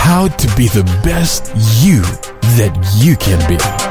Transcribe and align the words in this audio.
how 0.00 0.26
to 0.28 0.56
be 0.56 0.66
the 0.68 0.82
best 1.04 1.52
you 1.84 2.00
that 2.56 2.74
you 2.96 3.16
can 3.16 3.38
be. 3.48 3.89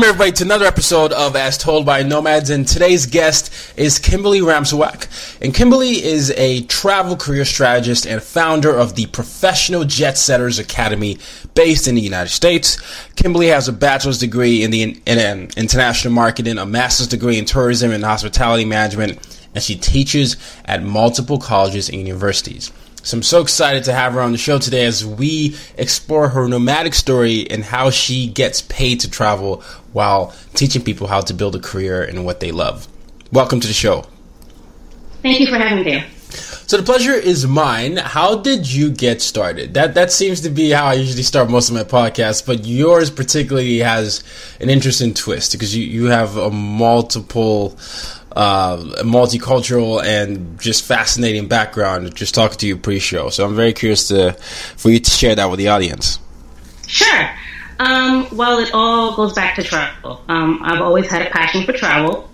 Welcome 0.00 0.14
everybody 0.14 0.32
to 0.38 0.44
another 0.44 0.64
episode 0.64 1.12
of 1.12 1.36
As 1.36 1.58
Told 1.58 1.84
by 1.84 2.02
Nomads, 2.02 2.48
and 2.48 2.66
today's 2.66 3.04
guest 3.04 3.52
is 3.76 3.98
Kimberly 3.98 4.40
Ramsawak. 4.40 5.42
And 5.42 5.54
Kimberly 5.54 6.02
is 6.02 6.30
a 6.38 6.62
travel 6.62 7.18
career 7.18 7.44
strategist 7.44 8.06
and 8.06 8.22
founder 8.22 8.74
of 8.74 8.94
the 8.94 9.04
Professional 9.08 9.84
Jet 9.84 10.16
Setters 10.16 10.58
Academy 10.58 11.18
based 11.52 11.86
in 11.86 11.96
the 11.96 12.00
United 12.00 12.30
States. 12.30 12.78
Kimberly 13.14 13.48
has 13.48 13.68
a 13.68 13.74
bachelor's 13.74 14.16
degree 14.16 14.64
in 14.64 14.70
the 14.70 14.82
in, 14.84 15.02
in 15.04 15.50
international 15.58 16.14
marketing, 16.14 16.56
a 16.56 16.64
master's 16.64 17.08
degree 17.08 17.36
in 17.36 17.44
tourism 17.44 17.90
and 17.90 18.02
hospitality 18.02 18.64
management, 18.64 19.18
and 19.54 19.62
she 19.62 19.76
teaches 19.76 20.38
at 20.64 20.82
multiple 20.82 21.36
colleges 21.38 21.90
and 21.90 21.98
universities. 21.98 22.72
So 23.02 23.16
I'm 23.16 23.22
so 23.22 23.40
excited 23.40 23.84
to 23.84 23.94
have 23.94 24.12
her 24.12 24.20
on 24.20 24.32
the 24.32 24.38
show 24.38 24.58
today 24.58 24.84
as 24.84 25.04
we 25.06 25.56
explore 25.78 26.28
her 26.28 26.46
nomadic 26.48 26.92
story 26.94 27.50
and 27.50 27.64
how 27.64 27.88
she 27.88 28.26
gets 28.26 28.60
paid 28.60 29.00
to 29.00 29.10
travel 29.10 29.62
while 29.92 30.34
teaching 30.54 30.82
people 30.82 31.06
how 31.06 31.22
to 31.22 31.32
build 31.32 31.56
a 31.56 31.60
career 31.60 32.02
in 32.02 32.24
what 32.24 32.40
they 32.40 32.52
love. 32.52 32.88
Welcome 33.32 33.60
to 33.60 33.66
the 33.66 33.72
show. 33.72 34.04
Thank 35.22 35.40
you 35.40 35.46
for 35.46 35.56
having 35.56 35.84
me. 35.84 36.04
So 36.70 36.76
the 36.76 36.82
pleasure 36.84 37.14
is 37.14 37.46
mine. 37.46 37.96
How 37.96 38.36
did 38.36 38.70
you 38.70 38.90
get 38.90 39.20
started? 39.22 39.74
That 39.74 39.94
that 39.94 40.12
seems 40.12 40.42
to 40.42 40.50
be 40.50 40.70
how 40.70 40.86
I 40.86 40.94
usually 40.94 41.24
start 41.24 41.50
most 41.50 41.68
of 41.68 41.74
my 41.74 41.82
podcasts, 41.82 42.46
but 42.46 42.64
yours 42.64 43.10
particularly 43.10 43.78
has 43.78 44.22
an 44.60 44.70
interesting 44.70 45.12
twist 45.12 45.50
because 45.50 45.74
you, 45.74 45.84
you 45.84 46.04
have 46.06 46.36
a 46.36 46.50
multiple 46.50 47.76
uh, 48.32 48.76
multicultural 49.02 50.02
and 50.02 50.60
just 50.60 50.84
fascinating 50.84 51.48
background 51.48 52.14
just 52.14 52.34
talking 52.34 52.58
to 52.58 52.66
you 52.66 52.76
pre-show. 52.76 53.30
So 53.30 53.44
I'm 53.44 53.56
very 53.56 53.72
curious 53.72 54.08
to 54.08 54.32
for 54.32 54.90
you 54.90 55.00
to 55.00 55.10
share 55.10 55.34
that 55.34 55.50
with 55.50 55.58
the 55.58 55.68
audience. 55.68 56.18
Sure. 56.86 57.30
Um, 57.78 58.28
well, 58.32 58.58
it 58.58 58.70
all 58.74 59.16
goes 59.16 59.32
back 59.32 59.56
to 59.56 59.62
travel. 59.62 60.22
Um, 60.28 60.60
I've 60.62 60.82
always 60.82 61.08
had 61.08 61.26
a 61.26 61.30
passion 61.30 61.64
for 61.64 61.72
travel. 61.72 62.28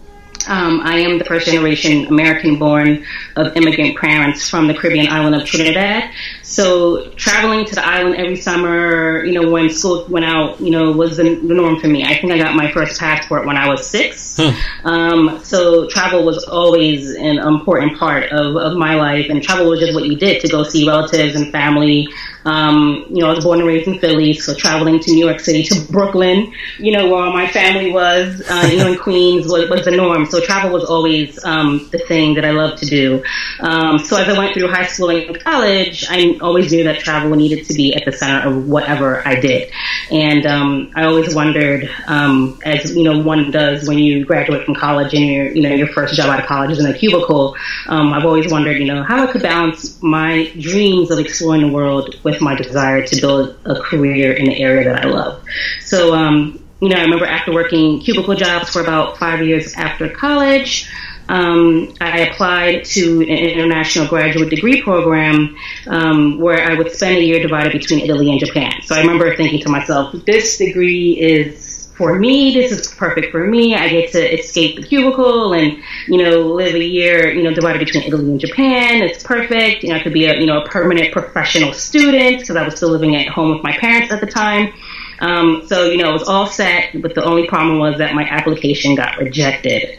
Um, 0.48 0.80
I 0.80 0.98
am 0.98 1.18
the 1.18 1.24
first 1.24 1.46
generation 1.46 2.06
American 2.06 2.58
born 2.58 3.04
of 3.36 3.56
immigrant 3.56 3.96
parents 3.96 4.48
from 4.48 4.68
the 4.68 4.74
Caribbean 4.74 5.08
island 5.08 5.34
of 5.34 5.44
Trinidad. 5.44 6.10
So 6.46 7.10
traveling 7.16 7.64
to 7.64 7.74
the 7.74 7.84
island 7.84 8.14
every 8.14 8.36
summer, 8.36 9.24
you 9.24 9.32
know, 9.32 9.50
when 9.50 9.68
school 9.68 10.06
went 10.08 10.24
out, 10.24 10.60
you 10.60 10.70
know, 10.70 10.92
was 10.92 11.16
the, 11.16 11.24
the 11.24 11.54
norm 11.54 11.80
for 11.80 11.88
me. 11.88 12.04
I 12.04 12.14
think 12.14 12.32
I 12.32 12.38
got 12.38 12.54
my 12.54 12.70
first 12.70 13.00
passport 13.00 13.46
when 13.46 13.56
I 13.56 13.68
was 13.68 13.84
six. 13.84 14.36
Hmm. 14.36 14.86
Um, 14.86 15.40
so 15.44 15.88
travel 15.88 16.24
was 16.24 16.44
always 16.44 17.10
an 17.16 17.38
important 17.38 17.98
part 17.98 18.30
of, 18.30 18.54
of 18.54 18.78
my 18.78 18.94
life, 18.94 19.26
and 19.28 19.42
travel 19.42 19.68
was 19.68 19.80
just 19.80 19.92
what 19.92 20.06
you 20.06 20.16
did 20.16 20.40
to 20.42 20.48
go 20.48 20.62
see 20.62 20.86
relatives 20.86 21.34
and 21.34 21.50
family. 21.50 22.08
Um, 22.44 23.06
you 23.10 23.22
know, 23.22 23.30
I 23.30 23.34
was 23.34 23.44
born 23.44 23.58
and 23.58 23.66
raised 23.66 23.88
in 23.88 23.98
Philly, 23.98 24.32
so 24.34 24.54
traveling 24.54 25.00
to 25.00 25.10
New 25.10 25.26
York 25.26 25.40
City, 25.40 25.64
to 25.64 25.80
Brooklyn, 25.90 26.52
you 26.78 26.92
know, 26.92 27.08
where 27.08 27.24
all 27.24 27.32
my 27.32 27.48
family 27.48 27.90
was, 27.90 28.40
uh, 28.48 28.68
you 28.70 28.78
know, 28.78 28.92
in 28.92 28.96
Queens 28.96 29.48
was, 29.48 29.68
was 29.68 29.84
the 29.84 29.90
norm. 29.90 30.24
So 30.26 30.40
travel 30.40 30.70
was 30.70 30.84
always 30.84 31.44
um, 31.44 31.88
the 31.90 31.98
thing 31.98 32.34
that 32.34 32.44
I 32.44 32.52
loved 32.52 32.78
to 32.78 32.86
do. 32.86 33.24
Um, 33.58 33.98
so 33.98 34.16
as 34.16 34.28
I 34.28 34.38
went 34.38 34.54
through 34.54 34.68
high 34.68 34.86
school 34.86 35.10
and 35.10 35.42
college, 35.42 36.06
I 36.08 36.35
always 36.40 36.72
knew 36.72 36.84
that 36.84 36.98
travel 37.00 37.34
needed 37.34 37.66
to 37.66 37.74
be 37.74 37.94
at 37.94 38.04
the 38.04 38.12
center 38.12 38.48
of 38.48 38.68
whatever 38.68 39.26
I 39.26 39.38
did. 39.40 39.72
And 40.10 40.46
um, 40.46 40.92
I 40.94 41.04
always 41.04 41.34
wondered, 41.34 41.90
um, 42.06 42.58
as 42.64 42.94
you 42.94 43.02
know, 43.02 43.20
one 43.20 43.50
does 43.50 43.88
when 43.88 43.98
you 43.98 44.24
graduate 44.24 44.64
from 44.64 44.74
college 44.74 45.14
and 45.14 45.24
your, 45.26 45.50
you 45.52 45.62
know, 45.62 45.74
your 45.74 45.88
first 45.88 46.14
job 46.14 46.28
out 46.28 46.40
of 46.40 46.46
college 46.46 46.70
is 46.70 46.78
in 46.78 46.86
a 46.86 46.96
cubicle. 46.96 47.56
Um, 47.86 48.12
I've 48.12 48.24
always 48.24 48.50
wondered, 48.50 48.78
you 48.78 48.86
know, 48.86 49.02
how 49.02 49.26
I 49.26 49.32
could 49.32 49.42
balance 49.42 50.00
my 50.02 50.50
dreams 50.58 51.10
of 51.10 51.18
exploring 51.18 51.62
the 51.62 51.72
world 51.72 52.16
with 52.22 52.40
my 52.40 52.54
desire 52.54 53.06
to 53.06 53.20
build 53.20 53.58
a 53.64 53.80
career 53.80 54.32
in 54.32 54.46
the 54.46 54.60
area 54.60 54.84
that 54.84 55.04
I 55.04 55.08
love. 55.08 55.42
So, 55.80 56.14
um, 56.14 56.62
you 56.80 56.90
know, 56.90 56.96
I 56.96 57.02
remember 57.02 57.26
after 57.26 57.52
working 57.52 58.00
cubicle 58.00 58.34
jobs 58.34 58.70
for 58.70 58.82
about 58.82 59.18
five 59.18 59.44
years 59.44 59.74
after 59.74 60.08
college, 60.10 60.90
um, 61.28 61.94
I 62.00 62.20
applied 62.20 62.84
to 62.86 63.20
an 63.20 63.28
international 63.28 64.06
graduate 64.06 64.50
degree 64.50 64.82
program 64.82 65.56
um, 65.86 66.38
where 66.38 66.70
I 66.70 66.74
would 66.74 66.92
spend 66.92 67.18
a 67.18 67.24
year 67.24 67.40
divided 67.40 67.72
between 67.72 68.00
Italy 68.00 68.30
and 68.30 68.38
Japan. 68.38 68.72
So 68.82 68.94
I 68.94 69.00
remember 69.00 69.34
thinking 69.36 69.60
to 69.62 69.68
myself, 69.68 70.14
this 70.24 70.58
degree 70.58 71.12
is 71.12 71.76
for 71.96 72.18
me. 72.18 72.54
This 72.54 72.72
is 72.72 72.94
perfect 72.94 73.32
for 73.32 73.46
me. 73.46 73.74
I 73.74 73.88
get 73.88 74.12
to 74.12 74.38
escape 74.38 74.76
the 74.76 74.82
cubicle 74.82 75.54
and, 75.54 75.82
you 76.06 76.22
know, 76.22 76.42
live 76.42 76.74
a 76.74 76.84
year, 76.84 77.32
you 77.32 77.42
know, 77.42 77.54
divided 77.54 77.78
between 77.78 78.04
Italy 78.04 78.30
and 78.30 78.38
Japan. 78.38 79.02
It's 79.02 79.22
perfect. 79.22 79.82
You 79.82 79.90
know, 79.90 79.96
I 79.96 80.02
could 80.02 80.12
be 80.12 80.26
a, 80.26 80.38
you 80.38 80.46
know, 80.46 80.60
a 80.60 80.68
permanent 80.68 81.12
professional 81.12 81.72
student 81.72 82.40
because 82.40 82.56
I 82.56 82.64
was 82.64 82.76
still 82.76 82.90
living 82.90 83.16
at 83.16 83.28
home 83.28 83.54
with 83.54 83.62
my 83.62 83.76
parents 83.78 84.12
at 84.12 84.20
the 84.20 84.26
time. 84.26 84.72
Um, 85.20 85.66
so, 85.66 85.86
you 85.86 85.96
know, 85.96 86.10
it 86.10 86.12
was 86.12 86.28
all 86.28 86.46
set, 86.46 87.00
but 87.00 87.14
the 87.14 87.24
only 87.24 87.46
problem 87.46 87.78
was 87.78 87.98
that 87.98 88.14
my 88.14 88.24
application 88.24 88.94
got 88.94 89.18
rejected. 89.18 89.98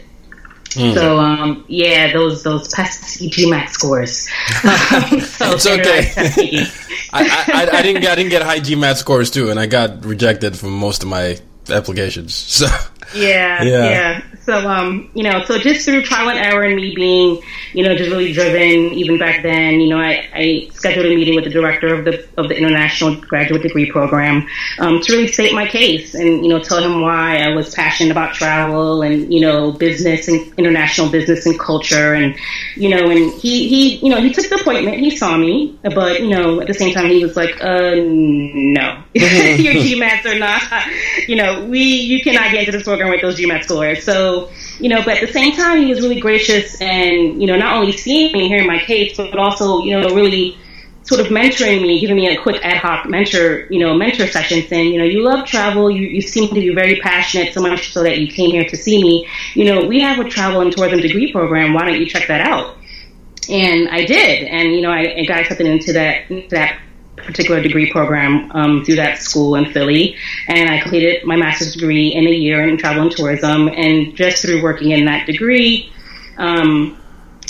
Mm. 0.70 0.94
So 0.94 1.18
um, 1.18 1.64
yeah, 1.68 2.12
those 2.12 2.42
those 2.42 2.68
pesky 2.68 3.30
GMAT 3.30 3.68
scores. 3.70 4.28
so 5.36 5.52
it's 5.52 5.66
okay. 5.66 6.12
I, 7.12 7.22
I, 7.22 7.78
I, 7.78 7.82
didn't 7.82 8.02
get, 8.02 8.12
I 8.12 8.14
didn't 8.16 8.30
get 8.30 8.42
high 8.42 8.60
GMAT 8.60 8.96
scores 8.96 9.30
too, 9.30 9.50
and 9.50 9.58
I 9.58 9.66
got 9.66 10.04
rejected 10.04 10.58
from 10.58 10.72
most 10.72 11.02
of 11.02 11.08
my 11.08 11.38
applications. 11.70 12.34
So 12.34 12.66
yeah, 13.14 13.62
yeah, 13.62 13.84
yeah. 13.84 14.22
So 14.48 14.66
um, 14.66 15.10
you 15.14 15.24
know, 15.24 15.44
so 15.44 15.58
just 15.58 15.84
through 15.84 16.02
trial 16.04 16.30
and 16.30 16.38
error 16.38 16.62
and 16.62 16.74
me 16.74 16.94
being, 16.94 17.42
you 17.74 17.84
know, 17.84 17.94
just 17.94 18.10
really 18.10 18.32
driven, 18.32 18.94
even 18.94 19.18
back 19.18 19.42
then, 19.42 19.80
you 19.80 19.90
know, 19.90 19.98
I, 19.98 20.26
I 20.32 20.68
scheduled 20.72 21.04
a 21.04 21.10
meeting 21.10 21.34
with 21.34 21.44
the 21.44 21.50
director 21.50 21.94
of 21.94 22.06
the 22.06 22.26
of 22.38 22.48
the 22.48 22.56
international 22.56 23.16
graduate 23.16 23.60
degree 23.60 23.90
program 23.90 24.46
um, 24.78 25.00
to 25.02 25.12
really 25.12 25.28
state 25.28 25.54
my 25.54 25.66
case 25.66 26.14
and 26.14 26.42
you 26.44 26.48
know 26.48 26.60
tell 26.60 26.82
him 26.82 27.02
why 27.02 27.38
I 27.38 27.54
was 27.54 27.74
passionate 27.74 28.10
about 28.10 28.34
travel 28.34 29.02
and 29.02 29.32
you 29.32 29.40
know 29.40 29.72
business 29.72 30.28
and 30.28 30.52
international 30.58 31.10
business 31.10 31.44
and 31.44 31.58
culture 31.58 32.14
and 32.14 32.34
you 32.74 32.88
know 32.88 33.10
and 33.10 33.32
he 33.34 33.68
he 33.68 33.96
you 33.96 34.08
know 34.08 34.20
he 34.20 34.32
took 34.32 34.48
the 34.48 34.56
appointment, 34.56 34.98
he 34.98 35.14
saw 35.14 35.36
me, 35.36 35.78
but 35.82 36.22
you 36.22 36.30
know 36.30 36.60
at 36.60 36.66
the 36.66 36.74
same 36.74 36.94
time 36.94 37.10
he 37.10 37.22
was 37.22 37.36
like, 37.36 37.62
uh, 37.62 37.94
no, 37.96 39.02
your 39.12 39.74
GMATs 39.74 40.24
are 40.34 40.38
not, 40.38 40.62
you 41.28 41.36
know, 41.36 41.66
we 41.66 41.80
you 41.80 42.22
cannot 42.22 42.50
get 42.50 42.60
into 42.60 42.72
this 42.72 42.86
with 43.06 43.20
those 43.20 43.38
GMAT 43.38 43.64
scores, 43.64 44.02
so 44.04 44.50
you 44.78 44.88
know, 44.88 45.02
but 45.04 45.18
at 45.18 45.26
the 45.26 45.32
same 45.32 45.54
time, 45.54 45.82
he 45.82 45.86
was 45.86 46.00
really 46.00 46.20
gracious 46.20 46.80
and, 46.80 47.40
you 47.40 47.46
know, 47.46 47.56
not 47.56 47.76
only 47.76 47.92
seeing 47.92 48.32
me, 48.32 48.48
hearing 48.48 48.66
my 48.66 48.78
case, 48.78 49.16
but 49.16 49.36
also, 49.36 49.82
you 49.82 49.98
know, 49.98 50.14
really 50.14 50.56
sort 51.02 51.20
of 51.20 51.28
mentoring 51.28 51.82
me, 51.82 51.98
giving 52.00 52.16
me 52.16 52.28
a 52.28 52.40
quick 52.40 52.64
ad 52.64 52.76
hoc 52.76 53.08
mentor, 53.08 53.66
you 53.70 53.80
know, 53.80 53.94
mentor 53.94 54.26
session 54.26 54.62
saying, 54.68 54.92
you 54.92 54.98
know, 54.98 55.04
you 55.04 55.22
love 55.22 55.46
travel, 55.46 55.90
you, 55.90 56.06
you 56.06 56.20
seem 56.20 56.48
to 56.48 56.54
be 56.54 56.74
very 56.74 56.96
passionate, 57.00 57.52
so 57.52 57.60
much 57.60 57.92
so 57.92 58.02
that 58.02 58.18
you 58.18 58.28
came 58.28 58.50
here 58.50 58.64
to 58.64 58.76
see 58.76 59.02
me. 59.02 59.26
You 59.54 59.64
know, 59.64 59.86
we 59.86 60.00
have 60.00 60.24
a 60.24 60.28
travel 60.28 60.60
and 60.60 60.70
tourism 60.70 61.00
degree 61.00 61.32
program. 61.32 61.72
Why 61.72 61.86
don't 61.86 61.98
you 61.98 62.06
check 62.06 62.28
that 62.28 62.42
out? 62.42 62.76
And 63.48 63.88
I 63.88 64.04
did. 64.04 64.46
And, 64.46 64.74
you 64.74 64.82
know, 64.82 64.90
I, 64.90 65.20
I 65.20 65.24
got 65.24 65.40
accepted 65.40 65.66
into 65.66 65.94
that, 65.94 66.28
that 66.50 66.78
particular 67.28 67.62
degree 67.62 67.92
program 67.92 68.50
um, 68.52 68.84
through 68.84 68.96
that 68.96 69.18
school 69.18 69.54
in 69.54 69.70
Philly, 69.72 70.16
and 70.48 70.70
I 70.70 70.80
completed 70.80 71.24
my 71.24 71.36
master's 71.36 71.74
degree 71.74 72.08
in 72.08 72.26
a 72.26 72.30
year 72.30 72.66
in 72.66 72.78
travel 72.78 73.02
and 73.02 73.12
tourism. 73.12 73.68
And 73.68 74.16
just 74.16 74.42
through 74.42 74.62
working 74.62 74.92
in 74.92 75.04
that 75.04 75.26
degree, 75.26 75.92
um, 76.38 76.96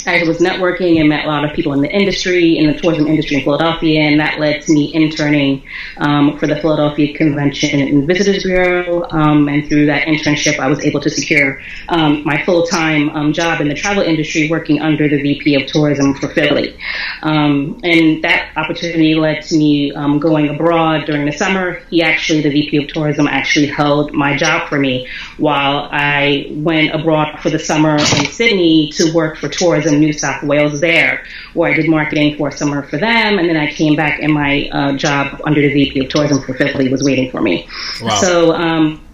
I 0.07 0.23
was 0.23 0.37
networking 0.37 0.99
and 0.99 1.09
met 1.09 1.25
a 1.25 1.27
lot 1.27 1.43
of 1.43 1.53
people 1.53 1.73
in 1.73 1.81
the 1.81 1.91
industry, 1.91 2.57
in 2.57 2.71
the 2.71 2.79
tourism 2.79 3.07
industry 3.07 3.37
in 3.37 3.43
Philadelphia, 3.43 4.01
and 4.01 4.19
that 4.19 4.39
led 4.39 4.61
to 4.63 4.71
me 4.71 4.93
interning 4.93 5.63
um, 5.97 6.37
for 6.37 6.47
the 6.47 6.55
Philadelphia 6.55 7.15
Convention 7.17 7.79
and 7.79 8.07
Visitors 8.07 8.43
Bureau. 8.43 9.05
Um, 9.09 9.49
and 9.49 9.67
through 9.67 9.87
that 9.87 10.07
internship, 10.07 10.59
I 10.59 10.67
was 10.67 10.79
able 10.85 11.01
to 11.01 11.09
secure 11.09 11.61
um, 11.89 12.23
my 12.23 12.43
full 12.43 12.65
time 12.67 13.09
um, 13.09 13.33
job 13.33 13.61
in 13.61 13.67
the 13.67 13.73
travel 13.73 14.03
industry, 14.03 14.49
working 14.49 14.81
under 14.81 15.09
the 15.09 15.21
VP 15.21 15.55
of 15.55 15.67
Tourism 15.67 16.13
for 16.15 16.29
Philly. 16.29 16.77
Um, 17.21 17.79
and 17.83 18.23
that 18.23 18.51
opportunity 18.55 19.15
led 19.15 19.41
to 19.43 19.57
me 19.57 19.91
um, 19.93 20.19
going 20.19 20.49
abroad 20.49 21.05
during 21.05 21.25
the 21.25 21.33
summer. 21.33 21.81
He 21.89 22.01
actually, 22.01 22.41
the 22.41 22.49
VP 22.49 22.77
of 22.77 22.87
Tourism, 22.87 23.27
actually 23.27 23.67
held 23.67 24.13
my 24.13 24.37
job 24.37 24.69
for 24.69 24.79
me 24.79 25.07
while 25.37 25.89
I 25.91 26.47
went 26.51 26.93
abroad 26.93 27.39
for 27.39 27.49
the 27.49 27.59
summer 27.59 27.95
in 27.95 28.25
Sydney 28.27 28.91
to 28.93 29.13
work 29.13 29.37
for 29.37 29.49
tourism 29.49 29.88
in 29.89 29.99
New 29.99 30.13
South 30.13 30.43
Wales 30.43 30.79
there, 30.79 31.23
where 31.53 31.71
I 31.71 31.75
did 31.75 31.89
marketing 31.89 32.37
for 32.37 32.49
a 32.49 32.51
summer 32.51 32.83
for 32.83 32.97
them, 32.97 33.39
and 33.39 33.49
then 33.49 33.57
I 33.57 33.71
came 33.71 33.95
back 33.95 34.19
and 34.21 34.33
my 34.33 34.69
uh, 34.71 34.93
job 34.93 35.41
under 35.45 35.61
the 35.61 35.73
VP 35.73 36.05
of 36.05 36.09
Tourism 36.09 36.41
for 36.41 36.53
Philly 36.53 36.89
was 36.89 37.03
waiting 37.03 37.31
for 37.31 37.41
me. 37.41 37.67
Wow. 38.01 38.15
So. 38.15 38.53
Um, 38.53 39.05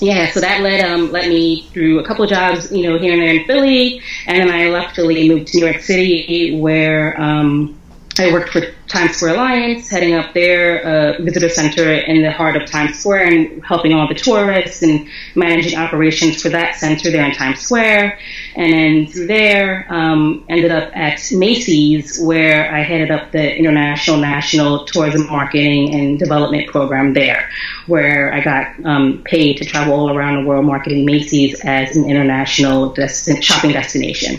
yeah, 0.00 0.32
so 0.32 0.40
that 0.40 0.62
led 0.62 0.84
um, 0.84 1.12
led 1.12 1.28
me 1.28 1.68
through 1.72 2.00
a 2.00 2.04
couple 2.04 2.24
of 2.24 2.30
jobs, 2.30 2.72
you 2.72 2.82
know, 2.82 2.98
here 2.98 3.12
and 3.12 3.22
there 3.22 3.34
in 3.36 3.44
Philly, 3.46 4.02
and 4.26 4.36
then 4.36 4.50
I 4.50 4.68
left 4.68 4.96
Philly 4.96 5.20
and 5.20 5.28
moved 5.28 5.52
to 5.52 5.58
New 5.58 5.66
York 5.66 5.80
City, 5.80 6.58
where 6.58 7.20
um, 7.20 7.80
I 8.18 8.30
worked 8.30 8.50
for 8.50 8.60
Times 8.88 9.16
Square 9.16 9.34
Alliance, 9.34 9.88
heading 9.88 10.14
up 10.14 10.34
their 10.34 10.84
uh, 10.84 11.22
visitor 11.22 11.48
center 11.48 11.92
in 11.92 12.20
the 12.20 12.30
heart 12.30 12.56
of 12.56 12.68
Times 12.68 12.98
Square 12.98 13.26
and 13.26 13.64
helping 13.64 13.94
all 13.94 14.06
the 14.06 14.14
tourists 14.14 14.82
and 14.82 15.08
managing 15.34 15.78
operations 15.78 16.42
for 16.42 16.50
that 16.50 16.74
center 16.74 17.10
there 17.10 17.24
in 17.24 17.32
Times 17.32 17.60
Square. 17.60 18.18
And 18.54 18.72
then 18.72 19.06
through 19.06 19.28
there, 19.28 19.86
um, 19.88 20.44
ended 20.50 20.70
up 20.70 20.94
at 20.94 21.22
Macy's, 21.32 22.20
where 22.20 22.72
I 22.74 22.80
headed 22.80 23.10
up 23.10 23.32
the 23.32 23.56
International 23.56 24.18
National 24.18 24.84
Tourism 24.84 25.26
Marketing 25.28 25.94
and 25.94 26.18
Development 26.18 26.68
Program 26.68 27.14
there, 27.14 27.48
where 27.86 28.34
I 28.34 28.40
got 28.42 28.84
um, 28.84 29.22
paid 29.24 29.56
to 29.58 29.64
travel 29.64 29.94
all 29.94 30.14
around 30.14 30.42
the 30.42 30.48
world 30.48 30.66
marketing 30.66 31.06
Macy's 31.06 31.58
as 31.64 31.96
an 31.96 32.04
international 32.04 32.94
shopping 33.40 33.72
destination. 33.72 34.38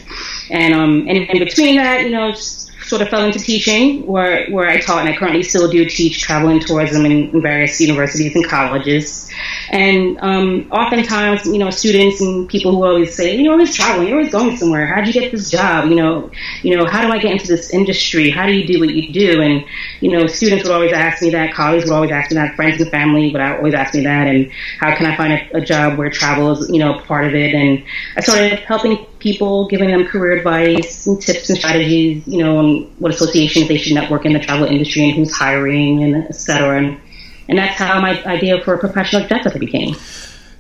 And, 0.51 0.75
um, 0.75 1.07
and 1.07 1.17
in 1.17 1.39
between 1.39 1.77
that, 1.77 2.03
you 2.03 2.11
know, 2.11 2.35
sort 2.83 3.01
of 3.01 3.09
fell 3.09 3.23
into 3.23 3.39
teaching, 3.39 4.05
where 4.05 4.49
where 4.49 4.67
I 4.67 4.79
taught, 4.79 4.99
and 4.99 5.09
I 5.09 5.17
currently 5.17 5.43
still 5.43 5.69
do 5.69 5.85
teach 5.85 6.21
travel 6.21 6.49
and 6.49 6.61
tourism 6.61 7.05
in, 7.05 7.29
in 7.29 7.41
various 7.41 7.79
universities 7.79 8.35
and 8.35 8.47
colleges. 8.47 9.29
And 9.71 10.17
um, 10.21 10.67
oftentimes, 10.71 11.45
you 11.45 11.57
know, 11.57 11.69
students 11.69 12.21
and 12.21 12.47
people 12.49 12.71
who 12.71 12.83
always 12.83 13.15
say, 13.15 13.35
"You're 13.35 13.53
always 13.53 13.75
traveling. 13.75 14.07
You're 14.07 14.17
always 14.17 14.31
going 14.31 14.57
somewhere. 14.57 14.85
How'd 14.85 15.07
you 15.07 15.13
get 15.13 15.31
this 15.31 15.49
job? 15.49 15.89
You 15.89 15.95
know, 15.95 16.31
you 16.61 16.75
know, 16.75 16.85
how 16.85 17.01
do 17.05 17.11
I 17.11 17.19
get 17.19 17.31
into 17.31 17.47
this 17.47 17.71
industry? 17.71 18.29
How 18.29 18.45
do 18.45 18.53
you 18.53 18.65
do 18.67 18.79
what 18.79 18.89
you 18.89 19.13
do?" 19.13 19.41
And 19.41 19.65
you 20.01 20.11
know, 20.11 20.27
students 20.27 20.63
would 20.63 20.73
always 20.73 20.93
ask 20.93 21.21
me 21.21 21.29
that. 21.31 21.53
Colleagues 21.53 21.85
would 21.85 21.93
always 21.93 22.11
ask 22.11 22.31
me 22.31 22.35
that. 22.35 22.55
Friends 22.55 22.81
and 22.81 22.91
family 22.91 23.31
would 23.31 23.41
always 23.41 23.73
ask 23.73 23.93
me 23.93 24.03
that. 24.03 24.27
And 24.27 24.51
how 24.79 24.95
can 24.95 25.05
I 25.05 25.15
find 25.15 25.33
a, 25.33 25.57
a 25.57 25.61
job 25.61 25.97
where 25.97 26.09
travel 26.09 26.51
is, 26.51 26.69
you 26.69 26.79
know, 26.79 26.99
part 26.99 27.25
of 27.25 27.33
it? 27.33 27.53
And 27.53 27.83
I 28.17 28.21
started 28.21 28.59
helping 28.59 29.05
people, 29.19 29.67
giving 29.69 29.89
them 29.89 30.05
career 30.05 30.33
advice 30.33 31.07
and 31.07 31.21
tips 31.21 31.49
and 31.49 31.57
strategies, 31.57 32.27
you 32.27 32.43
know, 32.43 32.57
on 32.57 32.83
what 32.99 33.13
associations 33.13 33.67
they 33.67 33.77
should 33.77 33.93
network 33.93 34.25
in 34.25 34.33
the 34.33 34.39
travel 34.39 34.67
industry 34.67 35.05
and 35.05 35.13
who's 35.13 35.31
hiring 35.31 36.03
and 36.03 36.25
et 36.25 36.35
cetera. 36.35 36.77
And, 36.77 36.99
and 37.47 37.57
that's 37.57 37.75
how 37.77 37.99
my 37.99 38.23
idea 38.25 38.61
for 38.61 38.73
a 38.73 38.77
professional 38.77 39.27
setter 39.27 39.57
became. 39.57 39.95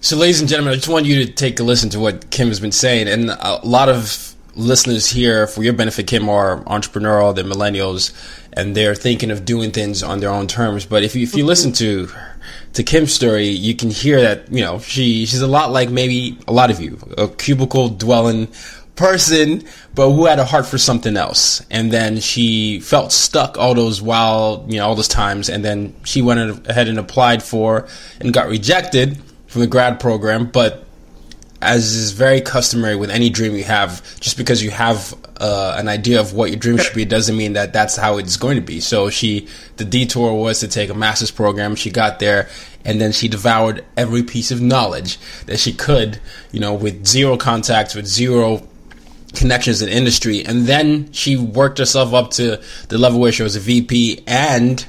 So, 0.01 0.17
ladies 0.17 0.41
and 0.41 0.49
gentlemen, 0.49 0.73
I 0.73 0.75
just 0.75 0.89
want 0.89 1.05
you 1.05 1.25
to 1.25 1.31
take 1.31 1.59
a 1.59 1.63
listen 1.63 1.89
to 1.91 1.99
what 1.99 2.29
Kim 2.29 2.49
has 2.49 2.59
been 2.59 2.73
saying. 2.73 3.07
And 3.07 3.29
a 3.29 3.59
lot 3.63 3.87
of 3.87 4.35
listeners 4.55 5.09
here, 5.09 5.47
for 5.47 5.63
your 5.63 5.73
benefit, 5.73 6.07
Kim, 6.07 6.27
are 6.29 6.61
entrepreneurial, 6.65 7.33
they're 7.33 7.45
millennials, 7.45 8.13
and 8.51 8.75
they're 8.75 8.95
thinking 8.95 9.31
of 9.31 9.45
doing 9.45 9.71
things 9.71 10.03
on 10.03 10.19
their 10.19 10.29
own 10.29 10.47
terms. 10.47 10.85
But 10.85 11.03
if 11.03 11.15
you, 11.15 11.23
if 11.23 11.35
you 11.35 11.45
listen 11.45 11.71
to 11.73 12.09
to 12.73 12.83
Kim's 12.83 13.13
story, 13.13 13.47
you 13.47 13.75
can 13.75 13.89
hear 13.89 14.21
that 14.21 14.51
you 14.51 14.61
know 14.61 14.79
she 14.79 15.25
she's 15.25 15.41
a 15.41 15.47
lot 15.47 15.71
like 15.71 15.89
maybe 15.89 16.37
a 16.47 16.51
lot 16.53 16.69
of 16.69 16.79
you, 16.79 16.99
a 17.17 17.27
cubicle 17.27 17.89
dwelling 17.89 18.47
person, 18.95 19.63
but 19.95 20.11
who 20.11 20.25
had 20.25 20.39
a 20.39 20.45
heart 20.45 20.65
for 20.65 20.77
something 20.77 21.17
else. 21.17 21.65
And 21.71 21.91
then 21.91 22.19
she 22.19 22.79
felt 22.79 23.11
stuck 23.11 23.57
all 23.57 23.73
those 23.73 24.01
while 24.01 24.65
you 24.67 24.77
know 24.77 24.87
all 24.87 24.95
those 24.95 25.07
times, 25.07 25.49
and 25.49 25.63
then 25.63 25.95
she 26.03 26.21
went 26.21 26.67
ahead 26.67 26.87
and 26.87 26.99
applied 26.99 27.43
for 27.43 27.87
and 28.19 28.33
got 28.33 28.47
rejected 28.47 29.17
from 29.47 29.61
the 29.61 29.67
grad 29.67 29.99
program, 29.99 30.49
but 30.49 30.83
as 31.63 31.93
is 31.93 32.11
very 32.11 32.41
customary 32.41 32.95
with 32.95 33.09
any 33.09 33.29
dream 33.29 33.55
you 33.55 33.63
have, 33.63 34.03
just 34.19 34.37
because 34.37 34.61
you 34.61 34.69
have 34.69 35.15
uh, 35.37 35.75
an 35.77 35.87
idea 35.87 36.19
of 36.19 36.33
what 36.33 36.49
your 36.49 36.59
dream 36.59 36.77
should 36.77 36.95
be 36.95 37.05
doesn't 37.05 37.37
mean 37.37 37.53
that 37.53 37.71
that's 37.71 37.95
how 37.95 38.17
it's 38.17 38.35
going 38.35 38.55
to 38.55 38.61
be. 38.61 38.79
So 38.81 39.09
she, 39.09 39.47
the 39.77 39.85
detour 39.85 40.33
was 40.33 40.59
to 40.59 40.67
take 40.67 40.89
a 40.89 40.93
master's 40.93 41.31
program. 41.31 41.75
She 41.75 41.89
got 41.89 42.19
there, 42.19 42.49
and 42.83 42.99
then 42.99 43.11
she 43.13 43.27
devoured 43.29 43.85
every 43.95 44.23
piece 44.23 44.51
of 44.51 44.61
knowledge 44.61 45.17
that 45.45 45.57
she 45.57 45.71
could, 45.71 46.19
you 46.51 46.59
know, 46.59 46.73
with 46.73 47.05
zero 47.07 47.37
contacts, 47.37 47.95
with 47.95 48.07
zero 48.07 48.67
connections 49.35 49.81
in 49.81 49.89
industry, 49.89 50.45
and 50.45 50.65
then 50.65 51.11
she 51.11 51.37
worked 51.37 51.77
herself 51.77 52.13
up 52.13 52.31
to 52.31 52.61
the 52.89 52.97
level 52.97 53.19
where 53.19 53.31
she 53.31 53.43
was 53.43 53.55
a 53.55 53.59
VP 53.59 54.23
and 54.27 54.85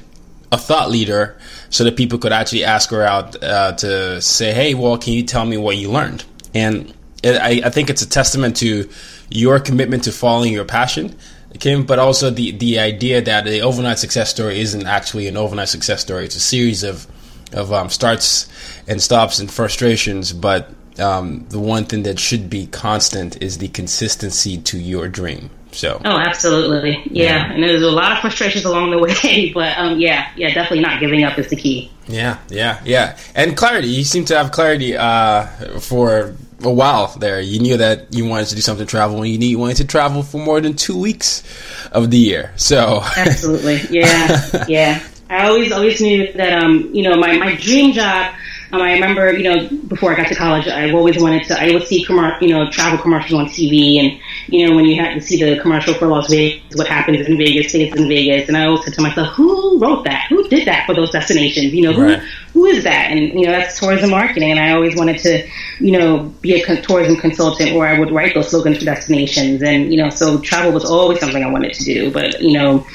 a 0.51 0.57
thought 0.57 0.89
leader, 0.89 1.37
so 1.69 1.83
that 1.83 1.97
people 1.97 2.17
could 2.17 2.31
actually 2.31 2.63
ask 2.63 2.89
her 2.91 3.03
out 3.03 3.41
uh, 3.43 3.73
to 3.73 4.21
say, 4.21 4.53
"Hey, 4.53 4.73
well, 4.73 4.97
can 4.97 5.13
you 5.13 5.23
tell 5.23 5.45
me 5.45 5.57
what 5.57 5.77
you 5.77 5.91
learned?" 5.91 6.23
And 6.53 6.93
it, 7.23 7.35
I, 7.41 7.67
I 7.67 7.69
think 7.69 7.89
it's 7.89 8.01
a 8.01 8.09
testament 8.09 8.57
to 8.57 8.89
your 9.29 9.59
commitment 9.59 10.03
to 10.03 10.11
following 10.11 10.53
your 10.53 10.65
passion, 10.65 11.15
Kim, 11.59 11.85
but 11.85 11.99
also 11.99 12.29
the, 12.29 12.51
the 12.51 12.79
idea 12.79 13.21
that 13.21 13.45
the 13.45 13.61
overnight 13.61 13.99
success 13.99 14.29
story 14.29 14.59
isn't 14.59 14.85
actually 14.85 15.27
an 15.27 15.37
overnight 15.37 15.69
success 15.69 16.01
story. 16.01 16.25
It's 16.25 16.35
a 16.35 16.39
series 16.39 16.83
of, 16.83 17.07
of 17.53 17.71
um, 17.73 17.89
starts 17.89 18.47
and 18.87 19.01
stops 19.01 19.39
and 19.39 19.49
frustrations, 19.49 20.33
but 20.33 20.69
um, 20.99 21.45
the 21.49 21.59
one 21.59 21.85
thing 21.85 22.03
that 22.03 22.19
should 22.19 22.49
be 22.49 22.67
constant 22.67 23.41
is 23.41 23.57
the 23.57 23.67
consistency 23.69 24.57
to 24.59 24.77
your 24.77 25.07
dream. 25.07 25.49
So. 25.71 26.01
Oh, 26.05 26.17
absolutely. 26.17 27.01
Yeah. 27.05 27.23
yeah. 27.23 27.51
And 27.51 27.63
there's 27.63 27.81
a 27.81 27.91
lot 27.91 28.13
of 28.13 28.19
frustrations 28.19 28.65
along 28.65 28.91
the 28.91 28.99
way, 28.99 29.51
but 29.53 29.77
um, 29.77 29.99
yeah, 29.99 30.31
yeah, 30.35 30.53
definitely 30.53 30.81
not 30.81 30.99
giving 30.99 31.23
up 31.23 31.37
is 31.37 31.49
the 31.49 31.55
key. 31.55 31.91
Yeah, 32.07 32.39
yeah, 32.49 32.81
yeah. 32.85 33.17
And 33.33 33.57
clarity. 33.57 33.87
You 33.87 34.03
seem 34.03 34.25
to 34.25 34.37
have 34.37 34.51
clarity 34.51 34.95
uh, 34.95 35.47
for 35.79 36.35
a 36.63 36.71
while 36.71 37.07
there. 37.19 37.41
You 37.41 37.59
knew 37.59 37.77
that 37.77 38.13
you 38.13 38.25
wanted 38.25 38.47
to 38.47 38.55
do 38.55 38.61
something 38.61 38.87
travel, 38.87 39.21
and 39.21 39.27
you 39.27 39.37
knew 39.37 39.47
you 39.47 39.59
wanted 39.59 39.77
to 39.77 39.85
travel 39.85 40.23
for 40.23 40.37
more 40.37 40.61
than 40.61 40.75
two 40.75 40.97
weeks 40.97 41.43
of 41.91 42.11
the 42.11 42.17
year. 42.17 42.53
So 42.55 43.01
absolutely, 43.17 43.81
yeah, 43.89 44.65
yeah. 44.67 45.03
I 45.29 45.47
always 45.47 45.71
always 45.71 45.99
knew 45.99 46.31
that 46.33 46.63
um, 46.63 46.89
you 46.93 47.03
know 47.03 47.15
my 47.15 47.37
my 47.37 47.55
dream 47.55 47.93
job 47.93 48.35
um, 48.75 48.81
I 48.81 48.93
remember, 48.93 49.31
you 49.31 49.43
know, 49.43 49.69
before 49.87 50.11
I 50.11 50.15
got 50.15 50.27
to 50.27 50.35
college, 50.35 50.67
I 50.67 50.91
always 50.91 51.21
wanted 51.21 51.45
to. 51.45 51.59
I 51.59 51.71
would 51.71 51.87
see, 51.87 52.05
commer- 52.05 52.39
you 52.41 52.49
know, 52.49 52.69
travel 52.69 52.99
commercials 52.99 53.39
on 53.39 53.45
TV, 53.47 53.99
and 53.99 54.19
you 54.47 54.67
know, 54.67 54.75
when 54.75 54.85
you 54.85 55.01
had 55.01 55.13
to 55.13 55.21
see 55.21 55.41
the 55.41 55.59
commercial 55.61 55.93
for 55.93 56.07
Las 56.07 56.29
Vegas, 56.29 56.75
what 56.75 56.87
happens 56.87 57.25
in 57.27 57.37
Vegas 57.37 57.69
stays 57.69 57.95
in 57.95 58.07
Vegas, 58.07 58.47
and 58.47 58.57
I 58.57 58.65
always 58.65 58.83
said 58.83 58.93
to 58.95 59.01
myself, 59.01 59.33
who 59.33 59.79
wrote 59.79 60.03
that? 60.05 60.27
Who 60.29 60.47
did 60.47 60.67
that 60.67 60.85
for 60.85 60.93
those 60.93 61.11
destinations? 61.11 61.73
You 61.73 61.83
know, 61.83 61.93
who 61.93 62.03
right. 62.03 62.19
who 62.53 62.65
is 62.65 62.83
that? 62.83 63.11
And 63.11 63.39
you 63.39 63.45
know, 63.45 63.51
that's 63.51 63.79
tourism 63.79 64.11
marketing, 64.11 64.51
and 64.51 64.59
I 64.59 64.71
always 64.71 64.95
wanted 64.95 65.19
to, 65.19 65.47
you 65.79 65.91
know, 65.91 66.33
be 66.41 66.61
a 66.61 66.81
tourism 66.81 67.15
consultant, 67.17 67.73
or 67.73 67.87
I 67.87 67.97
would 67.97 68.11
write 68.11 68.33
those 68.33 68.49
slogans 68.49 68.79
for 68.79 68.85
destinations, 68.85 69.63
and 69.63 69.91
you 69.91 69.97
know, 69.97 70.09
so 70.09 70.39
travel 70.39 70.71
was 70.71 70.85
always 70.85 71.19
something 71.19 71.43
I 71.43 71.49
wanted 71.49 71.73
to 71.73 71.83
do, 71.83 72.11
but 72.11 72.41
you 72.41 72.57
know, 72.57 72.85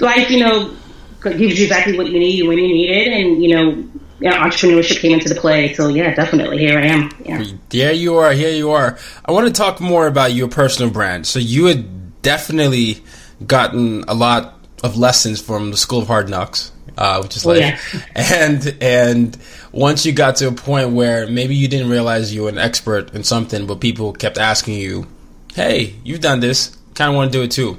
life, 0.00 0.30
you 0.30 0.40
know, 0.40 0.74
gives 1.22 1.58
you 1.58 1.64
exactly 1.64 1.96
what 1.96 2.08
you 2.08 2.18
need 2.18 2.46
when 2.46 2.58
you 2.58 2.68
need 2.68 2.90
it, 2.90 3.08
and 3.08 3.42
you 3.42 3.54
know 3.54 3.88
you 4.20 4.28
know, 4.30 4.36
entrepreneurship 4.36 4.98
came 5.00 5.12
into 5.12 5.28
the 5.28 5.40
play. 5.40 5.72
So 5.74 5.88
yeah, 5.88 6.14
definitely 6.14 6.58
here 6.58 6.78
I 6.78 6.86
am. 6.86 7.10
Yeah. 7.24 7.44
There 7.70 7.92
you 7.92 8.16
are. 8.16 8.32
Here 8.32 8.50
you 8.52 8.70
are. 8.72 8.98
I 9.24 9.32
want 9.32 9.46
to 9.46 9.52
talk 9.52 9.80
more 9.80 10.06
about 10.06 10.32
your 10.32 10.48
personal 10.48 10.90
brand. 10.90 11.26
So 11.26 11.38
you 11.38 11.66
had 11.66 12.22
definitely 12.22 13.02
gotten 13.46 14.04
a 14.08 14.14
lot 14.14 14.54
of 14.82 14.96
lessons 14.96 15.40
from 15.40 15.70
the 15.70 15.76
School 15.76 16.00
of 16.00 16.06
Hard 16.08 16.28
Knocks. 16.28 16.72
uh, 16.96 17.20
which 17.22 17.36
is 17.36 17.46
Oh, 17.46 17.50
like, 17.50 17.60
yeah. 17.60 17.78
and 18.16 18.76
and 18.80 19.38
once 19.70 20.04
you 20.04 20.12
got 20.12 20.36
to 20.36 20.48
a 20.48 20.52
point 20.52 20.90
where 20.90 21.26
maybe 21.28 21.54
you 21.54 21.68
didn't 21.68 21.90
realize 21.90 22.34
you 22.34 22.42
were 22.42 22.48
an 22.48 22.58
expert 22.58 23.14
in 23.14 23.22
something, 23.22 23.66
but 23.68 23.80
people 23.80 24.12
kept 24.12 24.36
asking 24.38 24.74
you, 24.74 25.06
"Hey, 25.54 25.94
you've 26.02 26.20
done 26.20 26.40
this, 26.40 26.76
kind 26.94 27.10
of 27.10 27.14
want 27.16 27.30
to 27.32 27.38
do 27.38 27.44
it 27.44 27.52
too." 27.52 27.78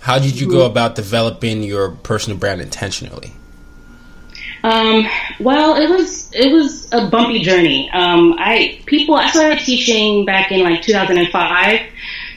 How 0.00 0.18
did 0.18 0.38
you 0.38 0.46
go 0.48 0.58
Mm-hmm. 0.58 0.70
about 0.70 0.94
developing 0.96 1.62
your 1.62 1.90
personal 1.90 2.38
brand 2.38 2.60
intentionally? 2.60 3.32
Um, 4.62 5.06
well, 5.40 5.76
it 5.76 5.88
was 5.88 6.30
it 6.32 6.52
was 6.52 6.92
a 6.92 7.08
bumpy 7.08 7.40
journey. 7.40 7.90
Um, 7.90 8.34
I 8.38 8.80
people 8.86 9.14
I 9.14 9.30
started 9.30 9.60
teaching 9.60 10.24
back 10.24 10.50
in 10.50 10.62
like 10.62 10.82
2005, 10.82 11.80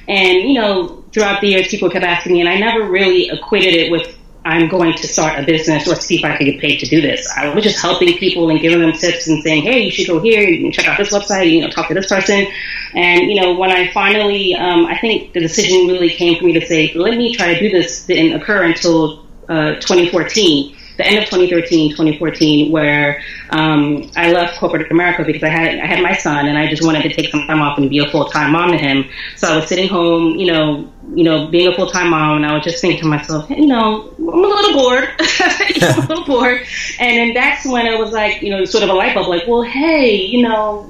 and 0.08 0.38
you 0.40 0.54
know 0.54 1.04
throughout 1.12 1.42
the 1.42 1.48
years 1.48 1.68
people 1.68 1.90
kept 1.90 2.06
asking 2.06 2.34
me, 2.34 2.42
and 2.42 2.50
I 2.50 2.58
never 2.58 2.90
really 2.90 3.30
equated 3.30 3.74
it 3.74 3.92
with 3.92 4.18
I'm 4.44 4.70
going 4.70 4.94
to 4.94 5.08
start 5.08 5.38
a 5.38 5.46
business 5.46 5.88
or 5.88 5.96
see 5.96 6.18
if 6.18 6.26
I 6.26 6.36
could 6.36 6.46
get 6.46 6.60
paid 6.60 6.80
to 6.80 6.88
do 6.88 7.00
this. 7.00 7.32
I 7.38 7.54
was 7.54 7.64
just 7.64 7.80
helping 7.80 8.18
people 8.18 8.50
and 8.50 8.60
giving 8.60 8.80
them 8.80 8.92
tips 8.92 9.28
and 9.28 9.42
saying, 9.44 9.62
hey, 9.62 9.82
you 9.82 9.92
should 9.92 10.08
go 10.08 10.20
here, 10.20 10.42
you 10.42 10.64
can 10.64 10.72
check 10.72 10.88
out 10.88 10.98
this 10.98 11.14
website, 11.14 11.52
you 11.52 11.62
know, 11.62 11.70
talk 11.70 11.90
to 11.90 11.94
this 11.94 12.08
person. 12.08 12.48
And, 12.96 13.30
you 13.30 13.40
know, 13.40 13.54
when 13.54 13.70
I 13.70 13.92
finally, 13.92 14.56
um, 14.56 14.88
I 14.88 14.98
think 14.98 15.34
the 15.34 15.42
decision 15.42 15.86
really 15.88 16.10
came 16.10 16.40
for 16.40 16.46
me 16.46 16.54
to 16.54 16.66
say, 16.66 16.92
let 16.96 17.16
me 17.18 17.36
try 17.36 17.54
to 17.54 17.60
do 17.60 17.70
this 17.70 18.08
didn't 18.08 18.42
occur 18.42 18.64
until 18.64 19.28
uh, 19.48 19.76
2014 19.76 20.76
the 21.02 21.08
end 21.08 21.18
of 21.18 21.26
2013, 21.26 21.92
2014, 21.92 22.72
where 22.72 23.22
um, 23.50 24.10
I 24.16 24.32
left 24.32 24.60
corporate 24.60 24.92
America 24.92 25.24
because 25.24 25.44
I 25.44 25.50
had 25.50 25.80
I 25.80 25.86
had 25.86 26.02
my 26.02 26.14
son 26.14 26.48
and 26.48 26.58
I 26.58 26.68
just 26.68 26.84
wanted 26.84 27.04
to 27.04 27.14
take 27.14 27.32
some 27.32 27.46
time 27.48 27.62
off 27.62 27.78
and 27.78 27.90
be 27.90 28.00
a 28.00 28.10
full 28.10 28.26
time 28.26 28.52
mom 28.52 28.72
to 28.72 28.78
him. 28.78 29.10
So 29.36 29.48
I 29.48 29.56
was 29.58 29.68
sitting 29.68 29.90
home, 29.90 30.36
you 30.36 30.52
know, 30.52 30.92
you 31.16 31.24
know, 31.24 31.48
being 31.48 31.68
a 31.68 31.76
full 31.76 31.88
time 31.88 32.10
mom, 32.12 32.38
and 32.38 32.46
I 32.46 32.54
was 32.54 32.64
just 32.64 32.82
thinking 32.82 33.02
to 33.02 33.08
myself, 33.08 33.48
hey, 33.48 33.58
you 33.58 33.68
know, 33.68 34.14
I'm 34.18 34.28
a 34.28 34.32
little 34.32 34.74
bored, 34.74 35.10
I'm 35.20 36.04
a 36.04 36.08
little 36.08 36.26
bored, 36.26 36.62
and 37.00 37.18
then 37.18 37.34
that's 37.34 37.66
when 37.66 37.88
it 37.88 37.98
was 37.98 38.12
like, 38.12 38.42
you 38.42 38.52
know, 38.52 38.64
sort 38.66 38.84
of 38.84 38.90
a 38.90 38.94
light 38.94 39.16
bulb, 39.16 39.28
like, 39.28 39.48
well, 39.48 39.64
hey, 39.64 40.16
you 40.16 40.44
know, 40.44 40.84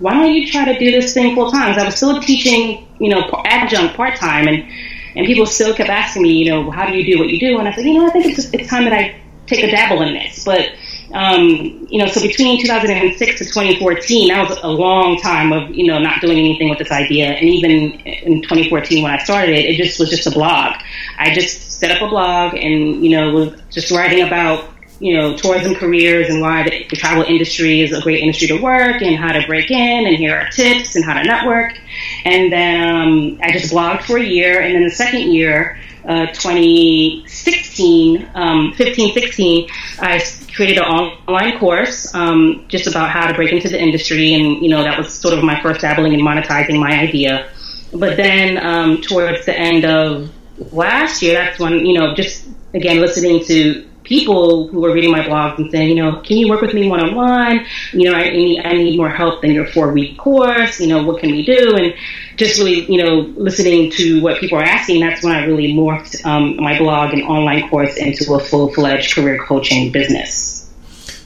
why 0.00 0.14
don't 0.14 0.34
you 0.34 0.50
try 0.50 0.72
to 0.72 0.78
do 0.78 0.90
this 0.90 1.14
thing 1.14 1.34
full 1.34 1.50
time? 1.50 1.70
Because 1.70 1.82
I 1.82 1.86
was 1.86 1.96
still 1.96 2.20
teaching, 2.20 2.88
you 2.98 3.10
know, 3.10 3.30
adjunct 3.44 3.96
part 3.96 4.16
time, 4.16 4.48
and 4.48 4.68
and 5.14 5.24
people 5.24 5.46
still 5.46 5.74
kept 5.74 5.88
asking 5.88 6.22
me, 6.22 6.32
you 6.32 6.50
know, 6.50 6.70
how 6.70 6.86
do 6.86 6.94
you 6.94 7.10
do 7.10 7.18
what 7.18 7.28
you 7.28 7.40
do? 7.40 7.58
And 7.58 7.66
I 7.66 7.72
said, 7.72 7.86
you 7.86 7.94
know, 7.94 8.06
I 8.06 8.10
think 8.10 8.26
it's 8.26 8.52
it's 8.52 8.68
time 8.68 8.84
that 8.84 8.92
I 8.92 9.18
take 9.46 9.64
a 9.64 9.70
dabble 9.70 10.02
in 10.02 10.14
this. 10.14 10.44
But 10.44 10.72
um, 11.12 11.86
you 11.88 11.98
know, 11.98 12.06
so 12.06 12.20
between 12.20 12.60
2006 12.60 13.38
to 13.38 13.44
2014, 13.44 14.28
that 14.28 14.48
was 14.48 14.58
a 14.62 14.68
long 14.68 15.18
time 15.18 15.52
of 15.52 15.70
you 15.70 15.86
know 15.86 15.98
not 15.98 16.20
doing 16.20 16.38
anything 16.38 16.68
with 16.68 16.78
this 16.78 16.90
idea. 16.90 17.28
And 17.28 17.48
even 17.48 18.00
in 18.00 18.42
2014, 18.42 19.02
when 19.02 19.12
I 19.12 19.18
started 19.18 19.56
it, 19.56 19.64
it 19.66 19.76
just 19.76 19.98
was 20.00 20.10
just 20.10 20.26
a 20.26 20.30
blog. 20.30 20.74
I 21.18 21.32
just 21.32 21.72
set 21.80 21.90
up 21.90 22.02
a 22.02 22.08
blog 22.08 22.54
and 22.54 23.04
you 23.04 23.10
know 23.10 23.32
was 23.32 23.60
just 23.70 23.90
writing 23.90 24.26
about 24.26 24.72
you 24.98 25.14
know, 25.14 25.36
tourism 25.36 25.74
careers 25.74 26.28
and 26.28 26.40
why 26.40 26.62
the, 26.62 26.84
travel 26.96 27.22
industry 27.22 27.82
is 27.82 27.92
a 27.92 28.00
great 28.00 28.20
industry 28.20 28.48
to 28.48 28.58
work 28.60 29.02
and 29.02 29.16
how 29.16 29.32
to 29.32 29.46
break 29.46 29.70
in 29.70 30.06
and 30.06 30.16
here 30.16 30.34
are 30.34 30.48
tips 30.48 30.96
and 30.96 31.04
how 31.04 31.14
to 31.14 31.22
network. 31.22 31.78
And 32.24 32.50
then 32.50 32.88
um, 32.88 33.38
I 33.42 33.52
just 33.52 33.72
blogged 33.72 34.02
for 34.04 34.16
a 34.16 34.24
year. 34.24 34.60
And 34.60 34.74
then 34.74 34.84
the 34.84 34.90
second 34.90 35.32
year, 35.32 35.78
uh, 36.06 36.26
2016, 36.26 38.30
um, 38.34 38.72
15, 38.74 39.14
16, 39.14 39.68
I 39.98 40.22
created 40.54 40.78
an 40.78 40.84
online 40.84 41.58
course 41.58 42.14
um, 42.14 42.64
just 42.68 42.86
about 42.86 43.10
how 43.10 43.26
to 43.26 43.34
break 43.34 43.52
into 43.52 43.68
the 43.68 43.80
industry. 43.80 44.34
And, 44.34 44.62
you 44.62 44.68
know, 44.68 44.82
that 44.82 44.96
was 44.96 45.12
sort 45.12 45.34
of 45.34 45.42
my 45.42 45.60
first 45.60 45.80
dabbling 45.80 46.12
in 46.12 46.20
monetizing 46.20 46.78
my 46.78 46.98
idea. 46.98 47.50
But 47.92 48.16
then 48.16 48.64
um, 48.64 49.00
towards 49.00 49.46
the 49.46 49.58
end 49.58 49.84
of 49.84 50.30
last 50.72 51.22
year, 51.22 51.34
that's 51.34 51.58
when, 51.58 51.84
you 51.84 51.98
know, 51.98 52.14
just 52.14 52.46
again 52.74 53.00
listening 53.00 53.44
to 53.44 53.88
people 54.06 54.68
who 54.68 54.80
were 54.80 54.92
reading 54.92 55.10
my 55.10 55.20
blogs 55.20 55.58
and 55.58 55.70
saying, 55.70 55.88
you 55.88 55.96
know, 55.96 56.20
can 56.20 56.36
you 56.36 56.48
work 56.48 56.60
with 56.60 56.72
me 56.72 56.88
one 56.88 57.00
on 57.00 57.14
one? 57.14 57.66
You 57.92 58.10
know, 58.10 58.16
I 58.16 58.30
need, 58.30 58.64
I 58.64 58.72
need 58.72 58.96
more 58.96 59.10
help 59.10 59.42
than 59.42 59.50
your 59.50 59.66
four 59.66 59.92
week 59.92 60.16
course. 60.16 60.80
You 60.80 60.86
know, 60.86 61.02
what 61.02 61.20
can 61.20 61.32
we 61.32 61.44
do? 61.44 61.76
And 61.76 61.94
just 62.36 62.58
really, 62.58 62.90
you 62.90 63.02
know, 63.02 63.32
listening 63.36 63.90
to 63.92 64.22
what 64.22 64.38
people 64.38 64.58
are 64.58 64.64
asking, 64.64 65.00
that's 65.00 65.22
when 65.22 65.32
I 65.32 65.44
really 65.44 65.72
morphed 65.72 66.24
um, 66.24 66.56
my 66.56 66.78
blog 66.78 67.12
and 67.12 67.22
online 67.24 67.68
course 67.68 67.96
into 67.96 68.32
a 68.34 68.40
full 68.40 68.72
fledged 68.72 69.14
career 69.14 69.38
coaching 69.38 69.90
business. 69.90 70.72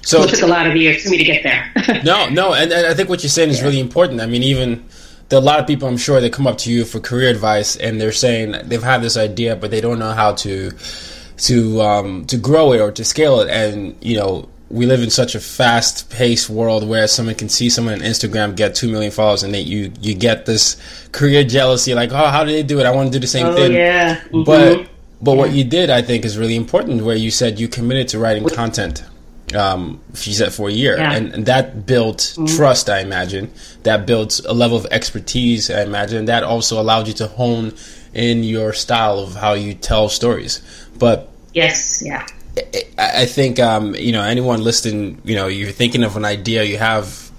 So 0.03 0.23
it 0.23 0.31
took 0.31 0.43
a 0.43 0.47
lot 0.47 0.67
of 0.67 0.75
years 0.77 1.03
for 1.03 1.11
me 1.11 1.19
to 1.19 1.25
get 1.25 1.43
there. 1.43 1.71
no, 2.05 2.29
no, 2.31 2.55
and, 2.55 2.73
and 2.73 2.87
I 2.87 2.95
think 2.95 3.11
what 3.11 3.23
you're 3.23 3.31
saying 3.31 3.51
is 3.51 3.63
really 3.63 3.81
important. 3.81 4.21
I 4.21 4.27
mean, 4.27 4.43
even 4.43 4.85
there 5.29 5.39
are 5.39 5.43
a 5.43 5.45
lot 5.45 5.61
of 5.61 5.67
people 5.67 5.87
I'm 5.87 5.99
sure 5.99 6.21
that 6.21 6.33
come 6.33 6.47
up 6.47 6.59
to 6.59 6.73
you 6.73 6.85
for 6.85 7.01
career 7.01 7.29
advice, 7.29 7.77
and 7.77 8.01
they're 8.01 8.11
saying 8.11 8.57
they've 8.65 8.83
had 8.83 9.03
this 9.03 9.17
idea, 9.17 9.57
but 9.57 9.71
they 9.71 9.81
don't 9.81 9.99
know 9.99 10.13
how 10.13 10.33
to 10.37 10.73
to 11.41 11.81
um, 11.83 12.25
to 12.27 12.37
grow 12.37 12.73
it 12.73 12.81
or 12.81 12.93
to 12.93 13.05
scale 13.05 13.41
it. 13.41 13.49
And 13.49 13.97
you 14.01 14.17
know, 14.17 14.49
we 14.69 14.87
live 14.87 15.03
in 15.03 15.11
such 15.11 15.35
a 15.35 15.41
fast 15.41 16.11
paced 16.11 16.49
world 16.51 16.87
where 16.87 17.07
someone 17.09 17.35
can 17.35 17.49
see 17.49 17.71
someone 17.71 17.95
on 17.95 18.01
Instagram 18.01 18.57
get 18.57 18.75
two 18.75 18.91
million 18.91 19.11
followers, 19.11 19.43
and 19.43 19.53
they, 19.55 19.61
you 19.61 19.93
you 20.01 20.15
get 20.15 20.47
this 20.47 20.77
career 21.13 21.45
jealousy, 21.45 21.95
like, 21.95 22.13
oh, 22.13 22.27
how 22.29 22.45
did 22.45 22.55
they 22.55 22.63
do 22.63 22.81
it? 22.81 22.87
I 22.87 22.91
want 22.91 23.13
to 23.13 23.19
do 23.19 23.21
the 23.21 23.27
same 23.27 23.47
oh, 23.47 23.55
thing. 23.55 23.73
yeah. 23.73 24.21
Mhm. 24.33 24.45
But 24.45 24.89
but 25.23 25.37
what 25.37 25.51
you 25.53 25.65
did, 25.65 25.91
I 25.91 26.03
think, 26.03 26.25
is 26.25 26.39
really 26.39 26.57
important. 26.57 27.05
Where 27.05 27.17
you 27.17 27.31
said 27.31 27.59
you 27.61 27.69
committed 27.69 28.09
to 28.09 28.19
writing 28.19 28.49
content. 28.49 29.05
Um, 29.53 30.01
she 30.15 30.33
said 30.33 30.53
for 30.53 30.69
a 30.69 30.73
year, 30.73 30.97
Yeah. 30.97 31.13
and, 31.13 31.35
and 31.35 31.47
that 31.47 31.85
built 31.85 32.39
trust. 32.47 32.89
I 32.89 33.01
imagine 33.01 33.51
that 33.83 34.07
built 34.07 34.41
a 34.47 34.53
level 34.55 34.77
of 34.77 34.87
expertise. 34.93 35.69
I 35.73 35.83
imagine 35.83 36.27
that 36.27 36.45
also 36.45 36.81
allowed 36.81 37.09
you 37.09 37.15
to 37.15 37.27
hone 37.27 37.73
in 38.15 38.45
your 38.45 38.73
style 38.73 39.19
of 39.19 39.35
how 39.35 39.55
you 39.55 39.75
tell 39.75 40.09
stories. 40.09 40.63
But 41.01 41.30
yes, 41.55 42.03
yeah. 42.05 42.27
I 42.99 43.23
I 43.23 43.27
think 43.27 43.59
um, 43.59 43.95
you 43.95 44.13
know 44.13 44.23
anyone 44.23 44.63
listening. 44.63 45.21
You 45.25 45.37
know, 45.37 45.47
you're 45.47 45.71
thinking 45.71 46.05
of 46.05 46.17
an 46.17 46.25
idea. 46.25 46.65
You 46.65 46.79
have, 46.79 47.31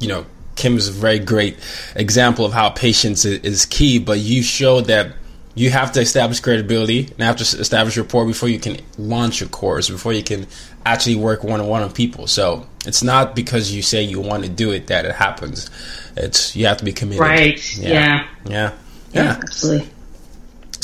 you 0.00 0.08
know, 0.08 0.26
Kim's 0.56 0.88
a 0.88 0.92
very 0.92 1.18
great 1.18 1.58
example 1.94 2.44
of 2.44 2.52
how 2.52 2.70
patience 2.70 3.24
is 3.24 3.66
key. 3.66 3.98
But 3.98 4.18
you 4.18 4.42
showed 4.42 4.86
that 4.86 5.14
you 5.54 5.70
have 5.70 5.92
to 5.92 6.00
establish 6.00 6.40
credibility 6.40 7.06
and 7.06 7.20
have 7.20 7.36
to 7.36 7.58
establish 7.58 7.96
rapport 7.96 8.26
before 8.26 8.48
you 8.48 8.58
can 8.58 8.78
launch 8.98 9.40
your 9.40 9.48
course, 9.48 9.88
before 9.88 10.12
you 10.12 10.22
can 10.22 10.46
actually 10.84 11.16
work 11.16 11.44
one 11.44 11.60
on 11.60 11.68
one 11.68 11.82
on 11.82 11.92
people. 11.92 12.26
So 12.26 12.66
it's 12.86 13.02
not 13.02 13.36
because 13.36 13.72
you 13.72 13.82
say 13.82 14.02
you 14.02 14.20
want 14.20 14.42
to 14.42 14.48
do 14.48 14.72
it 14.72 14.88
that 14.88 15.04
it 15.04 15.14
happens. 15.14 15.70
It's 16.16 16.56
you 16.56 16.66
have 16.66 16.78
to 16.78 16.84
be 16.84 16.92
committed. 16.92 17.20
Right. 17.20 17.78
Yeah. 17.78 17.90
Yeah. 17.90 18.26
Yeah. 18.46 18.72
Yeah. 19.12 19.38
Absolutely. 19.42 19.88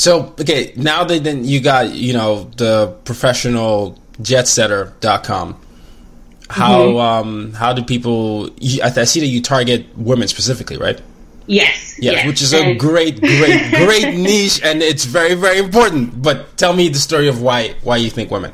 So 0.01 0.33
okay, 0.41 0.73
now 0.75 1.03
that 1.03 1.23
then 1.23 1.45
you 1.45 1.61
got 1.61 1.91
you 1.93 2.13
know 2.13 2.49
the 2.57 2.97
professional 3.05 3.99
jetsetter.com. 4.17 5.61
How 6.49 6.79
Mm-hmm. 6.81 6.97
um 6.97 7.53
how 7.53 7.71
do 7.71 7.83
people? 7.83 8.49
I, 8.81 8.91
I 8.97 9.03
see 9.05 9.19
that 9.19 9.27
you 9.27 9.43
target 9.43 9.85
women 9.95 10.27
specifically, 10.27 10.77
right? 10.77 10.99
Yes. 11.45 11.99
Yes, 11.99 12.13
yes. 12.15 12.25
which 12.25 12.41
is 12.41 12.51
a 12.53 12.73
great, 12.75 13.19
great, 13.21 13.71
great 13.85 14.15
niche, 14.15 14.59
and 14.63 14.81
it's 14.81 15.05
very, 15.05 15.35
very 15.35 15.59
important. 15.59 16.19
But 16.21 16.57
tell 16.57 16.73
me 16.73 16.89
the 16.89 16.97
story 16.97 17.27
of 17.27 17.41
why 17.41 17.75
why 17.83 17.97
you 17.97 18.09
think 18.09 18.31
women. 18.31 18.53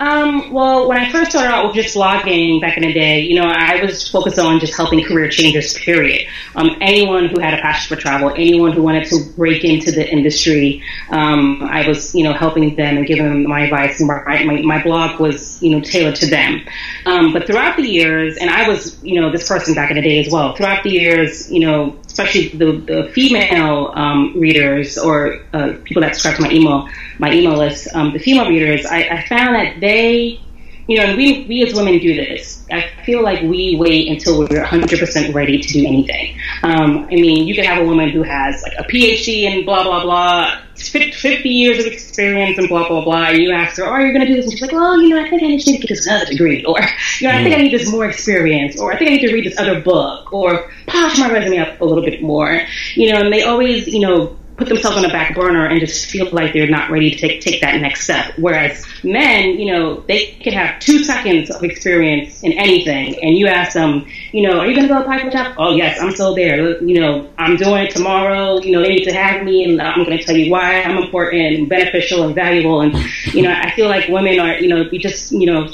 Um, 0.00 0.52
well, 0.52 0.88
when 0.88 0.96
I 0.96 1.10
first 1.10 1.30
started 1.30 1.50
out 1.50 1.66
with 1.66 1.74
just 1.74 1.96
blogging 1.96 2.60
back 2.60 2.76
in 2.76 2.84
the 2.84 2.92
day, 2.92 3.20
you 3.20 3.34
know, 3.34 3.48
I 3.48 3.82
was 3.82 4.08
focused 4.08 4.38
on 4.38 4.60
just 4.60 4.76
helping 4.76 5.02
career 5.04 5.28
changers, 5.28 5.74
period. 5.74 6.28
Um, 6.54 6.76
anyone 6.80 7.28
who 7.28 7.40
had 7.40 7.54
a 7.54 7.60
passion 7.60 7.96
for 7.96 8.00
travel, 8.00 8.30
anyone 8.30 8.72
who 8.72 8.82
wanted 8.82 9.06
to 9.08 9.24
break 9.36 9.64
into 9.64 9.90
the 9.90 10.08
industry, 10.08 10.82
um, 11.10 11.62
I 11.64 11.86
was, 11.88 12.14
you 12.14 12.22
know, 12.22 12.32
helping 12.32 12.76
them 12.76 12.96
and 12.96 13.06
giving 13.06 13.24
them 13.24 13.48
my 13.48 13.62
advice. 13.62 13.98
And 13.98 14.06
my, 14.06 14.44
my, 14.44 14.62
my 14.62 14.82
blog 14.82 15.18
was, 15.18 15.60
you 15.60 15.70
know, 15.70 15.80
tailored 15.80 16.14
to 16.16 16.26
them. 16.26 16.64
Um, 17.04 17.32
but 17.32 17.46
throughout 17.46 17.76
the 17.76 17.82
years, 17.82 18.36
and 18.36 18.50
I 18.50 18.68
was, 18.68 19.02
you 19.02 19.20
know, 19.20 19.32
this 19.32 19.48
person 19.48 19.74
back 19.74 19.90
in 19.90 19.96
the 19.96 20.02
day 20.02 20.20
as 20.24 20.32
well, 20.32 20.54
throughout 20.54 20.84
the 20.84 20.90
years, 20.90 21.50
you 21.50 21.60
know, 21.60 21.96
especially 22.18 22.48
the, 22.48 22.72
the 22.80 23.10
female 23.12 23.92
um, 23.94 24.38
readers 24.38 24.98
or 24.98 25.40
uh, 25.52 25.74
people 25.84 26.02
that 26.02 26.14
subscribe 26.14 26.36
to 26.36 26.42
my 26.42 26.50
email 26.50 26.88
my 27.18 27.32
email 27.32 27.56
list, 27.56 27.88
um, 27.94 28.12
the 28.12 28.18
female 28.18 28.48
readers, 28.48 28.86
I, 28.86 29.02
I 29.02 29.26
found 29.26 29.56
that 29.56 29.80
they, 29.80 30.40
you 30.88 30.96
know, 30.96 31.04
and 31.04 31.18
we 31.18 31.44
we 31.44 31.62
as 31.62 31.74
women 31.74 31.98
do 31.98 32.14
this. 32.14 32.64
I 32.70 32.88
feel 33.04 33.22
like 33.22 33.42
we 33.42 33.76
wait 33.78 34.08
until 34.08 34.38
we're 34.38 34.46
100% 34.46 35.34
ready 35.34 35.60
to 35.60 35.68
do 35.68 35.86
anything. 35.86 36.38
Um, 36.62 37.04
I 37.04 37.14
mean, 37.14 37.46
you 37.46 37.54
can 37.54 37.64
have 37.64 37.82
a 37.82 37.84
woman 37.84 38.08
who 38.08 38.22
has 38.22 38.62
like 38.62 38.72
a 38.78 38.84
PhD 38.84 39.44
and 39.44 39.66
blah 39.66 39.82
blah 39.82 40.02
blah, 40.02 40.58
50 40.76 41.48
years 41.48 41.78
of 41.78 41.92
experience 41.92 42.56
and 42.56 42.70
blah 42.70 42.88
blah 42.88 43.04
blah, 43.04 43.26
and 43.26 43.38
you 43.38 43.52
ask 43.52 43.76
her, 43.76 43.84
"Oh, 43.84 43.90
are 43.90 44.06
you 44.06 44.14
going 44.14 44.26
to 44.26 44.28
do 44.28 44.36
this?" 44.36 44.46
And 44.46 44.52
she's 44.52 44.62
like, 44.62 44.72
"Well, 44.72 44.98
you 45.02 45.10
know, 45.10 45.22
I 45.22 45.28
think 45.28 45.42
I 45.42 45.48
need 45.48 45.60
to 45.60 45.72
get 45.76 45.88
this 45.88 46.06
another 46.06 46.24
degree, 46.24 46.64
or 46.64 46.80
you 47.20 47.28
know, 47.28 47.34
I 47.34 47.42
think 47.42 47.54
I 47.54 47.58
need 47.58 47.72
this 47.72 47.92
more 47.92 48.06
experience, 48.06 48.80
or 48.80 48.90
I 48.90 48.96
think 48.96 49.10
I 49.10 49.14
need 49.16 49.26
to 49.26 49.34
read 49.34 49.44
this 49.44 49.58
other 49.58 49.82
book, 49.82 50.32
or 50.32 50.70
polish 50.86 51.18
my 51.18 51.30
resume 51.30 51.58
up 51.58 51.78
a 51.82 51.84
little 51.84 52.04
bit 52.04 52.22
more." 52.22 52.62
You 52.94 53.12
know, 53.12 53.20
and 53.20 53.30
they 53.30 53.42
always, 53.42 53.86
you 53.86 54.00
know 54.00 54.37
put 54.58 54.68
themselves 54.68 54.96
on 54.96 55.04
the 55.04 55.08
back 55.08 55.36
burner 55.36 55.66
and 55.66 55.78
just 55.78 56.10
feel 56.10 56.28
like 56.32 56.52
they're 56.52 56.68
not 56.68 56.90
ready 56.90 57.10
to 57.12 57.16
take, 57.16 57.40
take 57.40 57.60
that 57.60 57.80
next 57.80 58.02
step. 58.02 58.34
Whereas 58.36 58.84
men, 59.04 59.58
you 59.58 59.72
know, 59.72 60.00
they 60.00 60.26
can 60.42 60.52
have 60.52 60.80
two 60.80 61.04
seconds 61.04 61.48
of 61.48 61.62
experience 61.62 62.42
in 62.42 62.52
anything, 62.52 63.16
and 63.22 63.38
you 63.38 63.46
ask 63.46 63.72
them, 63.74 64.04
you 64.32 64.42
know, 64.42 64.58
are 64.58 64.66
you 64.66 64.74
going 64.74 64.88
to 64.88 64.92
go 64.92 65.00
apply 65.00 65.20
for 65.20 65.28
a 65.28 65.30
job? 65.30 65.54
Oh, 65.58 65.76
yes, 65.76 66.00
I'm 66.00 66.10
still 66.10 66.34
there. 66.34 66.82
You 66.82 67.00
know, 67.00 67.30
I'm 67.38 67.56
doing 67.56 67.84
it 67.84 67.92
tomorrow. 67.92 68.58
You 68.58 68.72
know, 68.72 68.82
they 68.82 68.88
need 68.88 69.04
to 69.04 69.12
have 69.12 69.44
me, 69.44 69.64
and 69.64 69.80
I'm 69.80 70.04
going 70.04 70.18
to 70.18 70.24
tell 70.24 70.36
you 70.36 70.50
why 70.50 70.82
I'm 70.82 70.98
important 70.98 71.40
and 71.40 71.68
beneficial 71.68 72.24
and 72.24 72.34
valuable. 72.34 72.80
And, 72.80 72.94
you 73.32 73.42
know, 73.42 73.52
I 73.52 73.70
feel 73.76 73.88
like 73.88 74.08
women 74.08 74.40
are, 74.40 74.58
you 74.58 74.68
know, 74.68 74.88
we 74.90 74.98
just, 74.98 75.30
you 75.30 75.46
know, 75.46 75.72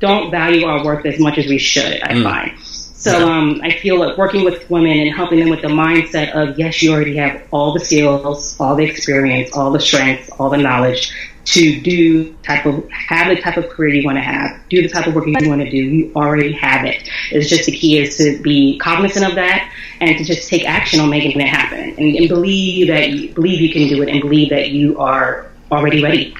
don't 0.00 0.30
value 0.30 0.66
our 0.66 0.84
work 0.84 1.06
as 1.06 1.20
much 1.20 1.38
as 1.38 1.46
we 1.46 1.58
should, 1.58 2.02
I 2.02 2.12
mm. 2.14 2.22
find. 2.24 2.58
So 3.06 3.28
um, 3.28 3.60
I 3.62 3.70
feel 3.70 3.98
like 3.98 4.18
working 4.18 4.44
with 4.44 4.68
women 4.68 4.98
and 4.98 5.14
helping 5.14 5.38
them 5.38 5.48
with 5.48 5.62
the 5.62 5.68
mindset 5.68 6.32
of 6.34 6.58
yes, 6.58 6.82
you 6.82 6.92
already 6.92 7.16
have 7.16 7.40
all 7.52 7.72
the 7.72 7.80
skills, 7.80 8.58
all 8.58 8.74
the 8.74 8.84
experience, 8.84 9.56
all 9.56 9.70
the 9.70 9.80
strengths, 9.80 10.28
all 10.30 10.50
the 10.50 10.56
knowledge 10.56 11.12
to 11.46 11.80
do 11.80 12.32
type 12.42 12.66
of 12.66 12.90
have 12.90 13.28
the 13.28 13.40
type 13.40 13.56
of 13.56 13.68
career 13.68 13.94
you 13.94 14.04
want 14.04 14.18
to 14.18 14.22
have, 14.22 14.60
do 14.68 14.82
the 14.82 14.88
type 14.88 15.06
of 15.06 15.14
work 15.14 15.26
you 15.26 15.48
want 15.48 15.60
to 15.60 15.70
do. 15.70 15.76
You 15.76 16.12
already 16.16 16.52
have 16.52 16.84
it. 16.84 17.08
It's 17.30 17.48
just 17.48 17.66
the 17.66 17.72
key 17.72 17.98
is 17.98 18.16
to 18.18 18.42
be 18.42 18.78
cognizant 18.78 19.24
of 19.24 19.36
that 19.36 19.72
and 20.00 20.18
to 20.18 20.24
just 20.24 20.48
take 20.48 20.64
action 20.68 20.98
on 20.98 21.08
making 21.08 21.40
it 21.40 21.46
happen 21.46 21.94
and, 21.96 22.16
and 22.16 22.28
believe 22.28 22.88
that 22.88 23.10
you 23.10 23.32
believe 23.32 23.60
you 23.60 23.72
can 23.72 23.86
do 23.86 24.02
it 24.02 24.08
and 24.08 24.20
believe 24.20 24.50
that 24.50 24.70
you 24.70 24.98
are 24.98 25.48
already 25.70 26.02
ready. 26.02 26.34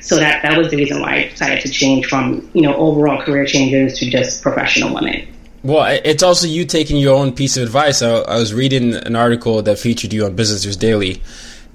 So 0.00 0.16
that 0.16 0.42
that 0.42 0.58
was 0.58 0.70
the 0.70 0.76
reason 0.76 1.00
why 1.00 1.14
I 1.14 1.28
decided 1.28 1.60
to 1.60 1.68
change 1.68 2.06
from 2.06 2.50
you 2.52 2.62
know 2.62 2.74
overall 2.74 3.22
career 3.22 3.46
changes 3.46 3.96
to 4.00 4.10
just 4.10 4.42
professional 4.42 4.92
women. 4.92 5.28
Well, 5.62 5.98
it's 6.04 6.22
also 6.22 6.46
you 6.46 6.64
taking 6.64 6.98
your 6.98 7.16
own 7.16 7.32
piece 7.32 7.56
of 7.56 7.64
advice. 7.64 8.00
I, 8.00 8.10
I 8.10 8.38
was 8.38 8.54
reading 8.54 8.94
an 8.94 9.16
article 9.16 9.60
that 9.62 9.78
featured 9.78 10.12
you 10.12 10.24
on 10.24 10.36
Business 10.36 10.64
News 10.64 10.76
Daily, 10.76 11.20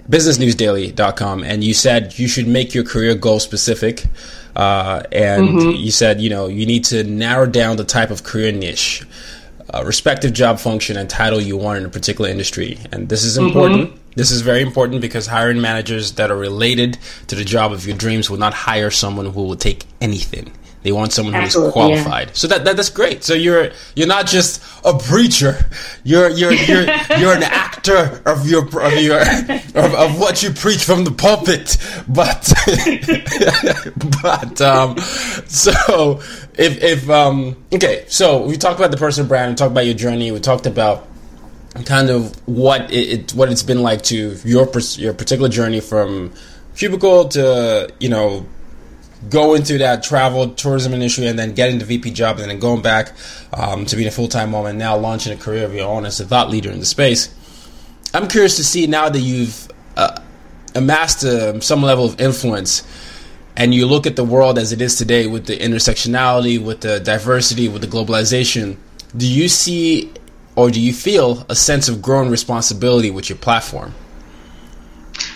businessnewsdaily.com, 0.09 1.43
and 1.43 1.63
you 1.63 1.73
said 1.73 2.17
you 2.17 2.27
should 2.27 2.47
make 2.47 2.73
your 2.73 2.85
career 2.85 3.13
goal 3.15 3.39
specific. 3.39 4.05
Uh, 4.55 5.01
and 5.11 5.49
mm-hmm. 5.49 5.69
you 5.71 5.91
said, 5.91 6.21
you 6.21 6.29
know, 6.29 6.47
you 6.47 6.65
need 6.65 6.85
to 6.85 7.03
narrow 7.03 7.45
down 7.45 7.75
the 7.75 7.83
type 7.83 8.11
of 8.11 8.23
career 8.23 8.51
niche, 8.51 9.03
uh, 9.73 9.83
respective 9.83 10.31
job 10.31 10.59
function, 10.59 10.95
and 10.95 11.09
title 11.09 11.41
you 11.41 11.57
want 11.57 11.79
in 11.79 11.85
a 11.85 11.89
particular 11.89 12.29
industry. 12.29 12.77
And 12.91 13.09
this 13.09 13.23
is 13.23 13.37
important. 13.37 13.89
Mm-hmm. 13.89 13.97
This 14.15 14.29
is 14.29 14.41
very 14.41 14.61
important 14.61 15.01
because 15.01 15.25
hiring 15.25 15.59
managers 15.59 16.13
that 16.13 16.29
are 16.29 16.37
related 16.37 16.99
to 17.27 17.35
the 17.35 17.43
job 17.43 17.73
of 17.73 17.87
your 17.87 17.97
dreams 17.97 18.29
will 18.29 18.37
not 18.37 18.53
hire 18.53 18.91
someone 18.91 19.25
who 19.25 19.43
will 19.43 19.55
take 19.55 19.85
anything. 19.99 20.51
They 20.83 20.91
want 20.91 21.13
someone 21.13 21.33
who's 21.33 21.55
qualified. 21.55 22.27
Yeah. 22.27 22.33
So 22.33 22.47
that, 22.47 22.65
that 22.65 22.75
that's 22.75 22.89
great. 22.89 23.23
So 23.23 23.33
you're 23.33 23.71
you're 23.95 24.07
not 24.07 24.27
just 24.27 24.61
a 24.83 24.97
preacher. 24.97 25.65
You're 26.03 26.29
you're 26.29 26.53
you're 26.53 26.83
you're 27.17 27.33
an 27.33 27.43
actor 27.43 28.21
of 28.25 28.47
your 28.47 28.65
of 28.81 28.93
your 29.01 29.21
of, 29.21 29.93
of 29.93 30.19
what 30.19 30.43
you 30.43 30.51
preach 30.51 30.83
from 30.83 31.05
the 31.05 31.11
pulpit. 31.11 31.77
But 32.07 32.51
but 34.21 34.61
um 34.61 34.97
so 35.47 36.21
if 36.55 36.83
if 36.83 37.09
um 37.09 37.55
okay, 37.73 38.05
so 38.07 38.45
we 38.45 38.57
talked 38.57 38.79
about 38.79 38.91
the 38.91 38.97
personal 38.97 39.27
brand, 39.27 39.51
we 39.51 39.55
talked 39.55 39.71
about 39.71 39.85
your 39.85 39.95
journey, 39.95 40.31
we 40.31 40.39
talked 40.39 40.65
about 40.65 41.07
kind 41.85 42.09
of 42.09 42.35
what 42.47 42.91
it, 42.91 43.09
it 43.09 43.31
what 43.33 43.51
it's 43.51 43.63
been 43.63 43.81
like 43.81 44.03
to 44.03 44.37
your 44.43 44.69
your 44.97 45.13
particular 45.13 45.49
journey 45.49 45.79
from 45.79 46.31
cubicle 46.75 47.29
to 47.29 47.91
you 47.99 48.09
know 48.09 48.45
go 49.29 49.53
into 49.53 49.77
that 49.77 50.03
travel 50.03 50.49
tourism 50.49 50.93
industry 50.93 51.27
and 51.27 51.37
then 51.37 51.53
getting 51.53 51.79
the 51.79 51.85
VP 51.85 52.11
job 52.11 52.39
and 52.39 52.49
then 52.49 52.59
going 52.59 52.81
back 52.81 53.13
um, 53.53 53.85
to 53.85 53.95
being 53.95 54.07
a 54.07 54.11
full 54.11 54.27
time 54.27 54.51
mom 54.51 54.65
and 54.65 54.79
now 54.79 54.97
launching 54.97 55.33
a 55.33 55.37
career 55.37 55.65
of 55.65 55.73
your 55.73 55.87
own 55.87 56.05
as 56.05 56.19
a 56.19 56.25
thought 56.25 56.49
leader 56.49 56.71
in 56.71 56.79
the 56.79 56.85
space. 56.85 57.33
I'm 58.13 58.27
curious 58.27 58.57
to 58.57 58.63
see 58.63 58.85
now 58.87 59.09
that 59.09 59.19
you've 59.19 59.67
uh, 59.97 60.19
amassed 60.75 61.23
uh, 61.23 61.59
some 61.61 61.81
level 61.81 62.05
of 62.05 62.19
influence 62.19 62.83
and 63.55 63.73
you 63.73 63.85
look 63.85 64.07
at 64.07 64.15
the 64.15 64.23
world 64.23 64.57
as 64.57 64.71
it 64.71 64.81
is 64.81 64.95
today 64.95 65.27
with 65.27 65.45
the 65.45 65.57
intersectionality, 65.57 66.63
with 66.63 66.81
the 66.81 66.99
diversity, 66.99 67.67
with 67.67 67.81
the 67.81 67.87
globalization. 67.87 68.77
Do 69.15 69.27
you 69.27 69.47
see 69.47 70.11
or 70.55 70.69
do 70.69 70.79
you 70.79 70.93
feel 70.93 71.45
a 71.49 71.55
sense 71.55 71.89
of 71.89 72.01
growing 72.01 72.29
responsibility 72.29 73.11
with 73.11 73.29
your 73.29 73.37
platform? 73.37 73.93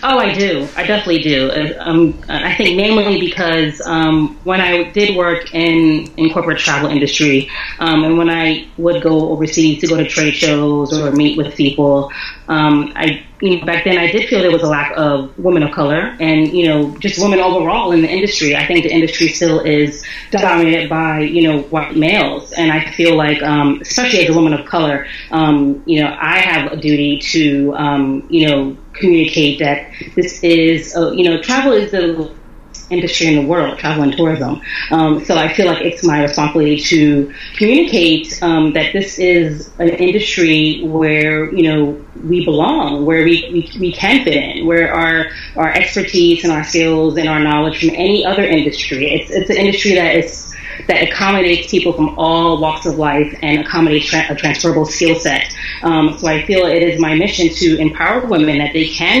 Oh, 0.02 0.18
I 0.18 0.32
do. 0.32 0.68
I 0.76 0.86
definitely 0.86 1.22
do. 1.22 1.50
Uh, 1.50 1.74
um, 1.80 2.20
I 2.28 2.54
think 2.54 2.76
mainly 2.76 3.18
because 3.18 3.80
um, 3.84 4.38
when 4.44 4.60
I 4.60 4.90
did 4.92 5.16
work 5.16 5.52
in 5.52 6.06
in 6.16 6.32
corporate 6.32 6.58
travel 6.58 6.88
industry, 6.88 7.50
um, 7.80 8.04
and 8.04 8.16
when 8.16 8.30
I 8.30 8.68
would 8.76 9.02
go 9.02 9.30
overseas 9.30 9.80
to 9.80 9.88
go 9.88 9.96
to 9.96 10.06
trade 10.06 10.34
shows 10.34 10.92
or 10.92 11.10
meet 11.10 11.36
with 11.36 11.56
people, 11.56 12.12
um, 12.48 12.92
I 12.96 13.24
you 13.40 13.58
know, 13.58 13.66
back 13.66 13.84
then 13.84 13.98
I 13.98 14.10
did 14.10 14.28
feel 14.28 14.40
there 14.40 14.50
was 14.50 14.62
a 14.62 14.68
lack 14.68 14.92
of 14.96 15.36
women 15.38 15.62
of 15.62 15.72
color 15.72 16.16
and, 16.18 16.48
you 16.48 16.66
know, 16.66 16.96
just 16.98 17.20
women 17.22 17.38
overall 17.38 17.92
in 17.92 18.02
the 18.02 18.08
industry. 18.08 18.56
I 18.56 18.66
think 18.66 18.82
the 18.82 18.92
industry 18.92 19.28
still 19.28 19.60
is 19.60 20.04
dominated 20.30 20.88
by, 20.88 21.20
you 21.20 21.42
know, 21.42 21.62
white 21.62 21.96
males. 21.96 22.52
And 22.52 22.72
I 22.72 22.90
feel 22.92 23.16
like, 23.16 23.42
um, 23.42 23.80
especially 23.80 24.26
as 24.26 24.30
a 24.30 24.34
woman 24.34 24.54
of 24.54 24.66
color, 24.66 25.06
um, 25.30 25.82
you 25.86 26.02
know, 26.02 26.16
I 26.20 26.38
have 26.38 26.72
a 26.72 26.76
duty 26.76 27.18
to, 27.18 27.74
um, 27.76 28.26
you 28.28 28.48
know, 28.48 28.76
communicate 28.92 29.60
that 29.60 29.92
this 30.16 30.42
is, 30.42 30.96
uh, 30.96 31.12
you 31.12 31.24
know, 31.24 31.40
travel 31.40 31.72
is 31.72 31.92
the 31.92 32.32
industry 32.90 33.26
in 33.26 33.36
the 33.36 33.46
world, 33.46 33.78
travel 33.78 34.02
and 34.02 34.16
tourism. 34.16 34.60
Um, 34.90 35.24
so 35.24 35.36
I 35.36 35.52
feel 35.52 35.66
like 35.66 35.82
it's 35.82 36.04
my 36.04 36.22
responsibility 36.22 36.80
to 36.80 37.32
communicate 37.56 38.42
um, 38.42 38.72
that 38.72 38.92
this 38.92 39.18
is 39.18 39.70
an 39.78 39.90
industry 39.90 40.82
where 40.84 41.52
you 41.54 41.62
know 41.64 42.04
we 42.24 42.44
belong, 42.44 43.04
where 43.04 43.24
we, 43.24 43.48
we, 43.52 43.78
we 43.78 43.92
can 43.92 44.24
fit 44.24 44.34
in, 44.34 44.66
where 44.66 44.92
our 44.92 45.30
our 45.56 45.70
expertise 45.70 46.44
and 46.44 46.52
our 46.52 46.64
skills 46.64 47.16
and 47.16 47.28
our 47.28 47.40
knowledge 47.40 47.78
from 47.80 47.90
any 47.90 48.24
other 48.24 48.44
industry. 48.44 49.12
It's 49.12 49.30
it's 49.30 49.50
an 49.50 49.56
industry 49.56 49.94
that 49.94 50.16
is 50.16 50.54
that 50.86 51.02
accommodates 51.02 51.70
people 51.70 51.92
from 51.92 52.18
all 52.18 52.60
walks 52.60 52.86
of 52.86 52.98
life 52.98 53.36
and 53.42 53.60
accommodates 53.60 54.06
tra- 54.06 54.26
a 54.30 54.34
transferable 54.34 54.86
skill 54.86 55.16
set. 55.16 55.44
Um, 55.82 56.16
so 56.18 56.28
I 56.28 56.44
feel 56.46 56.66
it 56.66 56.82
is 56.82 57.00
my 57.00 57.14
mission 57.14 57.48
to 57.48 57.78
empower 57.78 58.26
women 58.26 58.58
that 58.58 58.72
they 58.72 58.88
can 58.88 59.20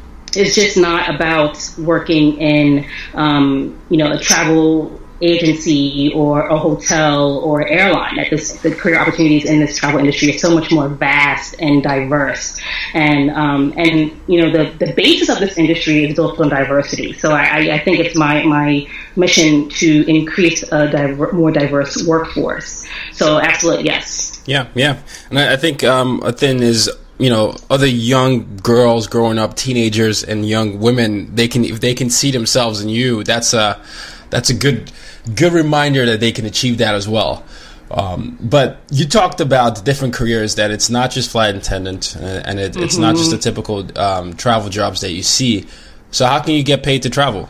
it's 0.35 0.55
just 0.55 0.77
not 0.77 1.13
about 1.13 1.57
working 1.77 2.37
in, 2.37 2.85
um, 3.13 3.79
you 3.89 3.97
know, 3.97 4.11
a 4.11 4.17
travel 4.17 4.99
agency 5.21 6.11
or 6.13 6.47
a 6.47 6.57
hotel 6.57 7.37
or 7.39 7.67
airline. 7.67 8.15
That 8.15 8.29
this, 8.29 8.53
the 8.61 8.73
career 8.73 8.99
opportunities 8.99 9.45
in 9.45 9.59
this 9.59 9.77
travel 9.77 9.99
industry 9.99 10.33
are 10.33 10.37
so 10.37 10.53
much 10.53 10.71
more 10.71 10.89
vast 10.89 11.55
and 11.59 11.83
diverse. 11.83 12.59
And 12.93 13.31
um, 13.31 13.73
and 13.77 14.11
you 14.27 14.41
know 14.41 14.51
the, 14.51 14.85
the 14.85 14.93
basis 14.93 15.29
of 15.29 15.39
this 15.39 15.57
industry 15.57 16.05
is 16.05 16.15
built 16.15 16.39
on 16.39 16.49
diversity. 16.49 17.13
So 17.13 17.31
I, 17.31 17.75
I 17.75 17.79
think 17.79 17.99
it's 17.99 18.15
my 18.15 18.43
my 18.43 18.87
mission 19.15 19.69
to 19.69 20.09
increase 20.09 20.63
a 20.71 20.89
diver, 20.89 21.31
more 21.33 21.51
diverse 21.51 22.05
workforce. 22.05 22.87
So 23.11 23.39
absolutely 23.39 23.85
yes. 23.85 24.41
Yeah, 24.45 24.69
yeah, 24.73 24.99
and 25.29 25.37
I, 25.37 25.53
I 25.53 25.55
think 25.55 25.83
um, 25.83 26.21
a 26.23 26.31
thing 26.31 26.63
is 26.63 26.89
you 27.21 27.29
know 27.29 27.55
other 27.69 27.87
young 27.87 28.57
girls 28.57 29.07
growing 29.07 29.37
up 29.37 29.55
teenagers 29.55 30.23
and 30.23 30.47
young 30.47 30.79
women 30.79 31.33
they 31.35 31.47
can 31.47 31.63
if 31.63 31.79
they 31.79 31.93
can 31.93 32.09
see 32.09 32.31
themselves 32.31 32.81
in 32.81 32.89
you 32.89 33.23
that's 33.23 33.53
a 33.53 33.79
that's 34.31 34.49
a 34.49 34.53
good 34.53 34.91
good 35.35 35.53
reminder 35.53 36.05
that 36.07 36.19
they 36.19 36.31
can 36.31 36.45
achieve 36.45 36.79
that 36.79 36.95
as 36.95 37.07
well. 37.07 37.43
Um, 37.91 38.37
but 38.41 38.79
you 38.89 39.05
talked 39.05 39.41
about 39.41 39.83
different 39.83 40.13
careers 40.13 40.55
that 40.55 40.71
it's 40.71 40.89
not 40.89 41.11
just 41.11 41.29
flight 41.29 41.55
attendant 41.55 42.15
and, 42.15 42.45
and 42.47 42.59
it, 42.59 42.77
it's 42.77 42.93
mm-hmm. 42.93 43.01
not 43.01 43.15
just 43.17 43.31
the 43.31 43.37
mm-hmm. 43.37 43.43
typical 43.43 43.99
um, 43.99 44.33
travel 44.33 44.69
jobs 44.69 45.01
that 45.01 45.11
you 45.11 45.21
see. 45.21 45.67
So 46.09 46.25
how 46.25 46.39
can 46.39 46.53
you 46.53 46.63
get 46.63 46.83
paid 46.83 47.03
to 47.03 47.09
travel? 47.09 47.49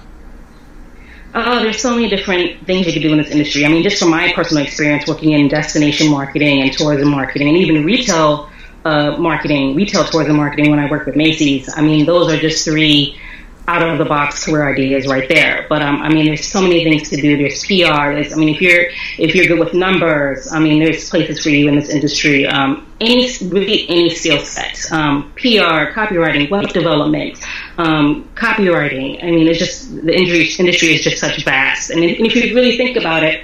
Oh, 1.34 1.60
there's 1.60 1.80
so 1.80 1.92
many 1.92 2.10
different 2.10 2.66
things 2.66 2.88
you 2.88 2.94
can 2.94 3.04
do 3.04 3.12
in 3.12 3.20
this 3.20 3.30
industry. 3.30 3.66
I 3.66 3.70
mean, 3.70 3.84
just 3.84 4.00
from 4.00 4.10
my 4.10 4.34
personal 4.34 4.64
experience 4.64 5.08
working 5.08 5.32
in 5.32 5.48
destination 5.48 6.10
marketing 6.10 6.62
and 6.62 6.74
tourism 6.74 7.10
marketing 7.10 7.48
and 7.48 7.58
even 7.58 7.86
retail 7.86 8.50
uh, 8.86 9.18
marketing, 9.18 9.76
retail 9.76 10.04
tourism 10.06 10.38
marketing 10.38 10.70
when 10.70 10.80
I 10.80 10.90
worked 10.90 11.06
with 11.06 11.16
Macy's, 11.16 11.70
I 11.76 11.82
mean, 11.82 12.06
those 12.06 12.32
are 12.32 12.38
just 12.38 12.66
three 12.66 13.20
out 13.68 13.88
of 13.88 13.98
the 14.00 14.06
box 14.06 14.46
career 14.46 14.68
ideas 14.68 15.08
right 15.08 15.28
there. 15.30 15.66
But 15.70 15.82
um, 15.82 16.02
I 16.02 16.10
mean, 16.10 16.26
there's 16.26 16.46
so 16.46 16.62
many 16.62 16.84
things 16.84 17.10
to 17.10 17.16
do. 17.16 17.38
There's 17.38 17.64
PR. 17.64 18.14
There's, 18.14 18.34
I 18.34 18.36
mean, 18.36 18.50
if 18.50 18.62
you're 18.62 18.86
if 19.18 19.36
you're 19.36 19.46
good 19.46 19.60
with 19.60 19.74
numbers, 19.74 20.52
I 20.52 20.60
mean, 20.60 20.84
there's 20.84 21.10
places 21.10 21.42
for 21.42 21.50
you 21.50 21.70
in 21.70 21.76
this 21.76 21.90
industry. 21.90 22.48
Um, 22.48 22.88
any 23.00 23.30
really 23.48 23.88
any 23.88 24.10
skill 24.10 24.40
set, 24.40 24.92
um, 24.92 25.32
PR, 25.34 25.92
copywriting, 25.94 26.50
web 26.50 26.70
development, 26.70 27.40
um, 27.78 28.30
copywriting. 28.36 29.24
I 29.24 29.32
mean, 29.32 29.48
it's 29.48 29.60
just 29.60 29.96
the 29.96 30.14
industry 30.14 30.66
industry 30.66 30.94
is 30.96 31.02
just 31.04 31.20
such 31.20 31.44
vast. 31.46 31.92
And 31.92 32.04
if, 32.04 32.18
and 32.18 32.28
if 32.28 32.36
you 32.36 32.56
really 32.56 32.78
think 32.78 32.98
about 32.98 33.24
it, 33.24 33.44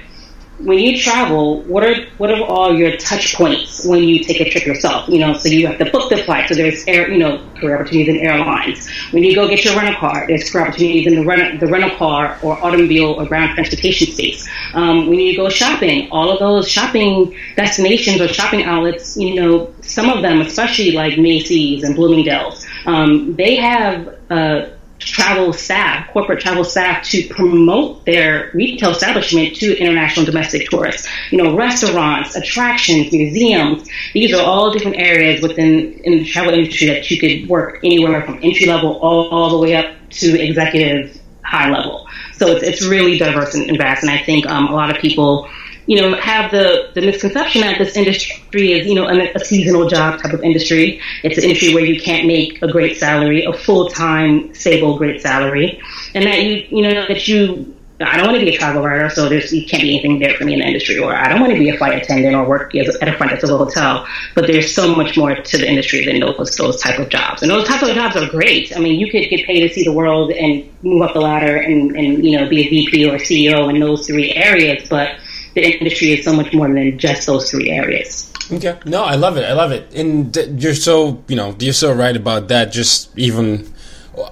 when 0.58 0.78
you 0.78 0.98
travel, 0.98 1.62
what 1.62 1.84
are 1.84 1.94
what 2.18 2.30
are 2.30 2.42
all 2.42 2.74
your 2.74 2.96
touch 2.96 3.36
points 3.36 3.86
when 3.86 4.02
you 4.02 4.24
take 4.24 4.40
a 4.40 4.50
trip 4.50 4.66
yourself? 4.66 5.08
You 5.08 5.20
know, 5.20 5.32
so 5.34 5.48
you 5.48 5.66
have 5.68 5.78
to 5.78 5.90
book 5.90 6.10
the 6.10 6.18
flight. 6.18 6.48
So 6.48 6.54
there's 6.54 6.84
air, 6.88 7.10
you 7.10 7.18
know, 7.18 7.38
career 7.60 7.76
opportunities 7.76 8.08
in 8.08 8.20
airlines. 8.20 8.88
When 9.12 9.22
you 9.22 9.34
go 9.34 9.48
get 9.48 9.64
your 9.64 9.76
rental 9.76 9.94
car, 9.94 10.26
there's 10.26 10.50
career 10.50 10.66
opportunities 10.66 11.06
in 11.06 11.14
the 11.14 11.24
rental 11.24 11.58
the 11.58 11.72
rental 11.72 11.96
car 11.96 12.38
or 12.42 12.62
automobile 12.64 13.12
or 13.12 13.26
ground 13.26 13.54
transportation 13.54 14.12
space. 14.12 14.48
Um, 14.74 15.06
when 15.06 15.20
you 15.20 15.36
go 15.36 15.48
shopping, 15.48 16.10
all 16.10 16.30
of 16.30 16.40
those 16.40 16.68
shopping 16.68 17.36
destinations 17.54 18.20
or 18.20 18.28
shopping 18.28 18.64
outlets, 18.64 19.16
you 19.16 19.36
know, 19.36 19.72
some 19.82 20.10
of 20.10 20.22
them, 20.22 20.40
especially 20.40 20.92
like 20.92 21.18
Macy's 21.18 21.84
and 21.84 21.94
Bloomingdale's, 21.94 22.66
um, 22.86 23.34
they 23.36 23.56
have. 23.56 24.18
Uh, 24.30 24.68
travel 24.98 25.52
staff, 25.52 26.10
corporate 26.12 26.40
travel 26.40 26.64
staff 26.64 27.04
to 27.04 27.26
promote 27.28 28.04
their 28.04 28.50
retail 28.52 28.90
establishment 28.90 29.54
to 29.56 29.78
international 29.78 30.26
domestic 30.26 30.68
tourists. 30.68 31.08
You 31.30 31.42
know, 31.42 31.56
restaurants, 31.56 32.34
attractions, 32.34 33.12
museums. 33.12 33.88
These 34.12 34.34
are 34.34 34.44
all 34.44 34.72
different 34.72 34.96
areas 34.96 35.40
within 35.42 35.92
in 36.04 36.18
the 36.18 36.24
travel 36.24 36.52
industry 36.52 36.88
that 36.88 37.10
you 37.10 37.18
could 37.18 37.48
work 37.48 37.78
anywhere 37.84 38.22
from 38.22 38.40
entry 38.42 38.66
level 38.66 38.98
all, 38.98 39.28
all 39.28 39.50
the 39.50 39.58
way 39.58 39.76
up 39.76 39.94
to 40.10 40.40
executive 40.40 41.20
high 41.44 41.70
level. 41.70 42.06
So 42.34 42.48
it's, 42.48 42.62
it's 42.62 42.86
really 42.86 43.18
diverse 43.18 43.54
and, 43.54 43.76
vast. 43.78 44.02
And 44.02 44.10
I 44.10 44.18
think 44.18 44.46
um, 44.46 44.68
a 44.68 44.74
lot 44.74 44.94
of 44.94 45.00
people 45.00 45.48
you 45.88 45.98
know, 45.98 46.14
have 46.16 46.50
the, 46.50 46.90
the 46.94 47.00
misconception 47.00 47.62
that 47.62 47.78
this 47.78 47.96
industry 47.96 48.72
is, 48.72 48.86
you 48.86 48.94
know, 48.94 49.08
a, 49.08 49.32
a 49.32 49.40
seasonal 49.40 49.88
job 49.88 50.20
type 50.20 50.34
of 50.34 50.42
industry. 50.42 51.00
It's 51.24 51.38
an 51.38 51.44
industry 51.44 51.72
where 51.72 51.84
you 51.84 51.98
can't 51.98 52.26
make 52.26 52.60
a 52.60 52.70
great 52.70 52.98
salary, 52.98 53.44
a 53.44 53.54
full 53.54 53.88
time, 53.88 54.54
stable, 54.54 54.98
great 54.98 55.22
salary, 55.22 55.80
and 56.14 56.24
that 56.24 56.42
you, 56.42 56.66
you 56.68 56.82
know, 56.82 57.06
that 57.08 57.26
you 57.26 57.74
I 58.00 58.16
don't 58.16 58.26
want 58.26 58.38
to 58.38 58.44
be 58.44 58.54
a 58.54 58.58
travel 58.58 58.82
writer, 58.82 59.10
so 59.10 59.28
there's 59.28 59.52
you 59.52 59.66
can't 59.66 59.82
be 59.82 59.94
anything 59.94 60.20
there 60.20 60.34
for 60.34 60.44
me 60.44 60.52
in 60.52 60.60
the 60.60 60.66
industry, 60.66 60.98
or 60.98 61.12
I 61.12 61.28
don't 61.28 61.40
want 61.40 61.52
to 61.52 61.58
be 61.58 61.68
a 61.70 61.76
flight 61.76 62.00
attendant 62.00 62.36
or 62.36 62.46
work 62.46 62.72
as, 62.76 62.94
at 62.96 63.08
a 63.08 63.16
front 63.16 63.32
desk 63.32 63.42
of 63.42 63.50
a 63.50 63.56
hotel. 63.56 64.06
But 64.36 64.46
there's 64.46 64.72
so 64.72 64.94
much 64.94 65.16
more 65.16 65.34
to 65.34 65.58
the 65.58 65.68
industry 65.68 66.04
than 66.04 66.20
those 66.20 66.54
those 66.56 66.80
type 66.80 67.00
of 67.00 67.08
jobs, 67.08 67.42
and 67.42 67.50
those 67.50 67.66
type 67.66 67.82
of 67.82 67.88
jobs 67.94 68.14
are 68.14 68.28
great. 68.28 68.76
I 68.76 68.78
mean, 68.78 69.00
you 69.00 69.10
could 69.10 69.28
get 69.30 69.46
paid 69.46 69.66
to 69.66 69.74
see 69.74 69.82
the 69.82 69.92
world 69.92 70.30
and 70.30 70.70
move 70.84 71.02
up 71.02 71.14
the 71.14 71.20
ladder 71.20 71.56
and 71.56 71.96
and 71.96 72.24
you 72.24 72.38
know 72.38 72.48
be 72.48 72.66
a 72.66 72.70
VP 72.70 73.10
or 73.10 73.14
CEO 73.14 73.68
in 73.68 73.80
those 73.80 74.06
three 74.06 74.32
areas, 74.32 74.86
but 74.88 75.16
the 75.58 75.78
industry 75.78 76.12
is 76.12 76.24
so 76.24 76.32
much 76.32 76.52
more 76.52 76.72
than 76.72 76.98
just 76.98 77.26
those 77.26 77.50
three 77.50 77.70
areas. 77.70 78.32
Okay. 78.50 78.78
No, 78.86 79.04
I 79.04 79.16
love 79.16 79.36
it. 79.36 79.44
I 79.44 79.52
love 79.52 79.72
it. 79.72 79.92
And 79.94 80.34
you're 80.60 80.74
so, 80.74 81.22
you 81.28 81.36
know, 81.36 81.54
you're 81.58 81.72
so 81.72 81.92
right 81.92 82.16
about 82.16 82.48
that. 82.48 82.72
Just 82.72 83.16
even, 83.18 83.72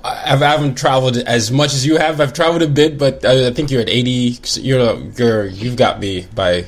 I've 0.05 0.41
haven't 0.41 0.77
traveled 0.77 1.17
as 1.19 1.51
much 1.51 1.75
as 1.75 1.85
you 1.85 1.99
have. 1.99 2.21
I've 2.21 2.33
traveled 2.33 2.63
a 2.63 2.69
bit, 2.69 2.99
but 2.99 3.25
I 3.25 3.51
think 3.53 3.71
you're 3.71 3.83
at 3.83 3.91
80. 3.91 4.39
You're, 4.61 4.97
you're, 5.19 5.47
you've 5.47 5.77
got 5.77 6.01
me 6.01 6.27
by 6.35 6.67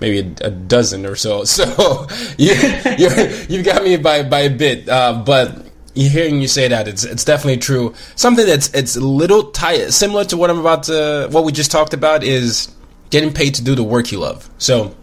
maybe 0.00 0.34
a, 0.40 0.46
a 0.46 0.50
dozen 0.50 1.06
or 1.06 1.14
so. 1.14 1.44
So 1.50 2.08
you, 2.38 2.54
you 2.54 3.58
have 3.58 3.64
got 3.64 3.84
me 3.84 3.96
by, 3.96 4.22
by 4.24 4.40
a 4.40 4.50
bit. 4.50 4.88
Uh, 4.88 5.22
but 5.24 5.66
hearing 5.94 6.40
you 6.40 6.48
say 6.48 6.68
that, 6.68 6.88
it's 6.88 7.04
it's 7.04 7.24
definitely 7.24 7.58
true. 7.58 7.94
Something 8.16 8.46
that's 8.46 8.72
it's 8.74 8.96
a 8.96 9.00
little 9.00 9.50
tight, 9.50 9.90
similar 9.90 10.24
to 10.26 10.36
what 10.36 10.50
I'm 10.50 10.58
about 10.58 10.84
to, 10.84 11.28
what 11.30 11.44
we 11.44 11.52
just 11.52 11.70
talked 11.70 11.94
about 11.94 12.22
is 12.22 12.68
getting 13.10 13.32
paid 13.32 13.56
to 13.56 13.64
do 13.64 13.74
the 13.74 13.84
work 13.84 14.10
you 14.10 14.18
love. 14.18 14.48
So 14.58 14.94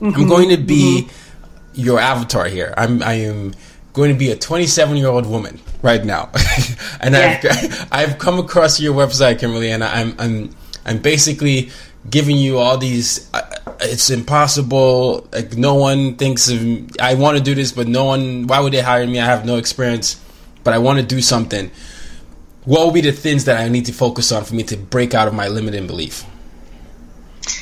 mm-hmm. 0.00 0.14
I'm 0.14 0.28
going 0.28 0.50
to 0.50 0.56
be 0.56 1.06
mm-hmm. 1.06 1.80
your 1.80 1.98
avatar 1.98 2.46
here. 2.46 2.72
I'm 2.76 3.02
I 3.02 3.14
am 3.14 3.54
going 3.92 4.12
to 4.12 4.18
be 4.18 4.30
a 4.30 4.36
27 4.36 4.96
year 4.96 5.08
old 5.08 5.26
woman 5.26 5.60
right 5.82 6.04
now, 6.04 6.30
and 7.00 7.14
yeah. 7.14 7.40
I've 7.42 7.88
I've 7.92 8.18
come 8.18 8.38
across 8.38 8.80
your 8.80 8.94
website, 8.94 9.38
Kimberly, 9.40 9.70
and 9.70 9.82
I'm 9.82 10.14
I'm 10.18 10.50
I'm 10.84 10.98
basically 10.98 11.70
giving 12.08 12.36
you 12.36 12.58
all 12.58 12.78
these. 12.78 13.28
Uh, 13.32 13.42
it's 13.80 14.10
impossible. 14.10 15.28
Like 15.32 15.56
no 15.56 15.74
one 15.74 16.16
thinks 16.16 16.48
of. 16.48 16.60
I 17.00 17.14
want 17.14 17.38
to 17.38 17.42
do 17.42 17.54
this, 17.54 17.72
but 17.72 17.88
no 17.88 18.04
one. 18.04 18.46
Why 18.46 18.60
would 18.60 18.72
they 18.72 18.80
hire 18.80 19.06
me? 19.06 19.18
I 19.18 19.26
have 19.26 19.44
no 19.44 19.56
experience, 19.56 20.20
but 20.62 20.74
I 20.74 20.78
want 20.78 21.00
to 21.00 21.04
do 21.04 21.20
something. 21.20 21.70
What 22.64 22.84
will 22.84 22.92
be 22.92 23.02
the 23.02 23.12
things 23.12 23.44
that 23.44 23.60
I 23.60 23.68
need 23.68 23.84
to 23.86 23.92
focus 23.92 24.32
on 24.32 24.44
for 24.44 24.54
me 24.54 24.62
to 24.64 24.76
break 24.76 25.12
out 25.12 25.28
of 25.28 25.34
my 25.34 25.48
limiting 25.48 25.86
belief? 25.86 26.24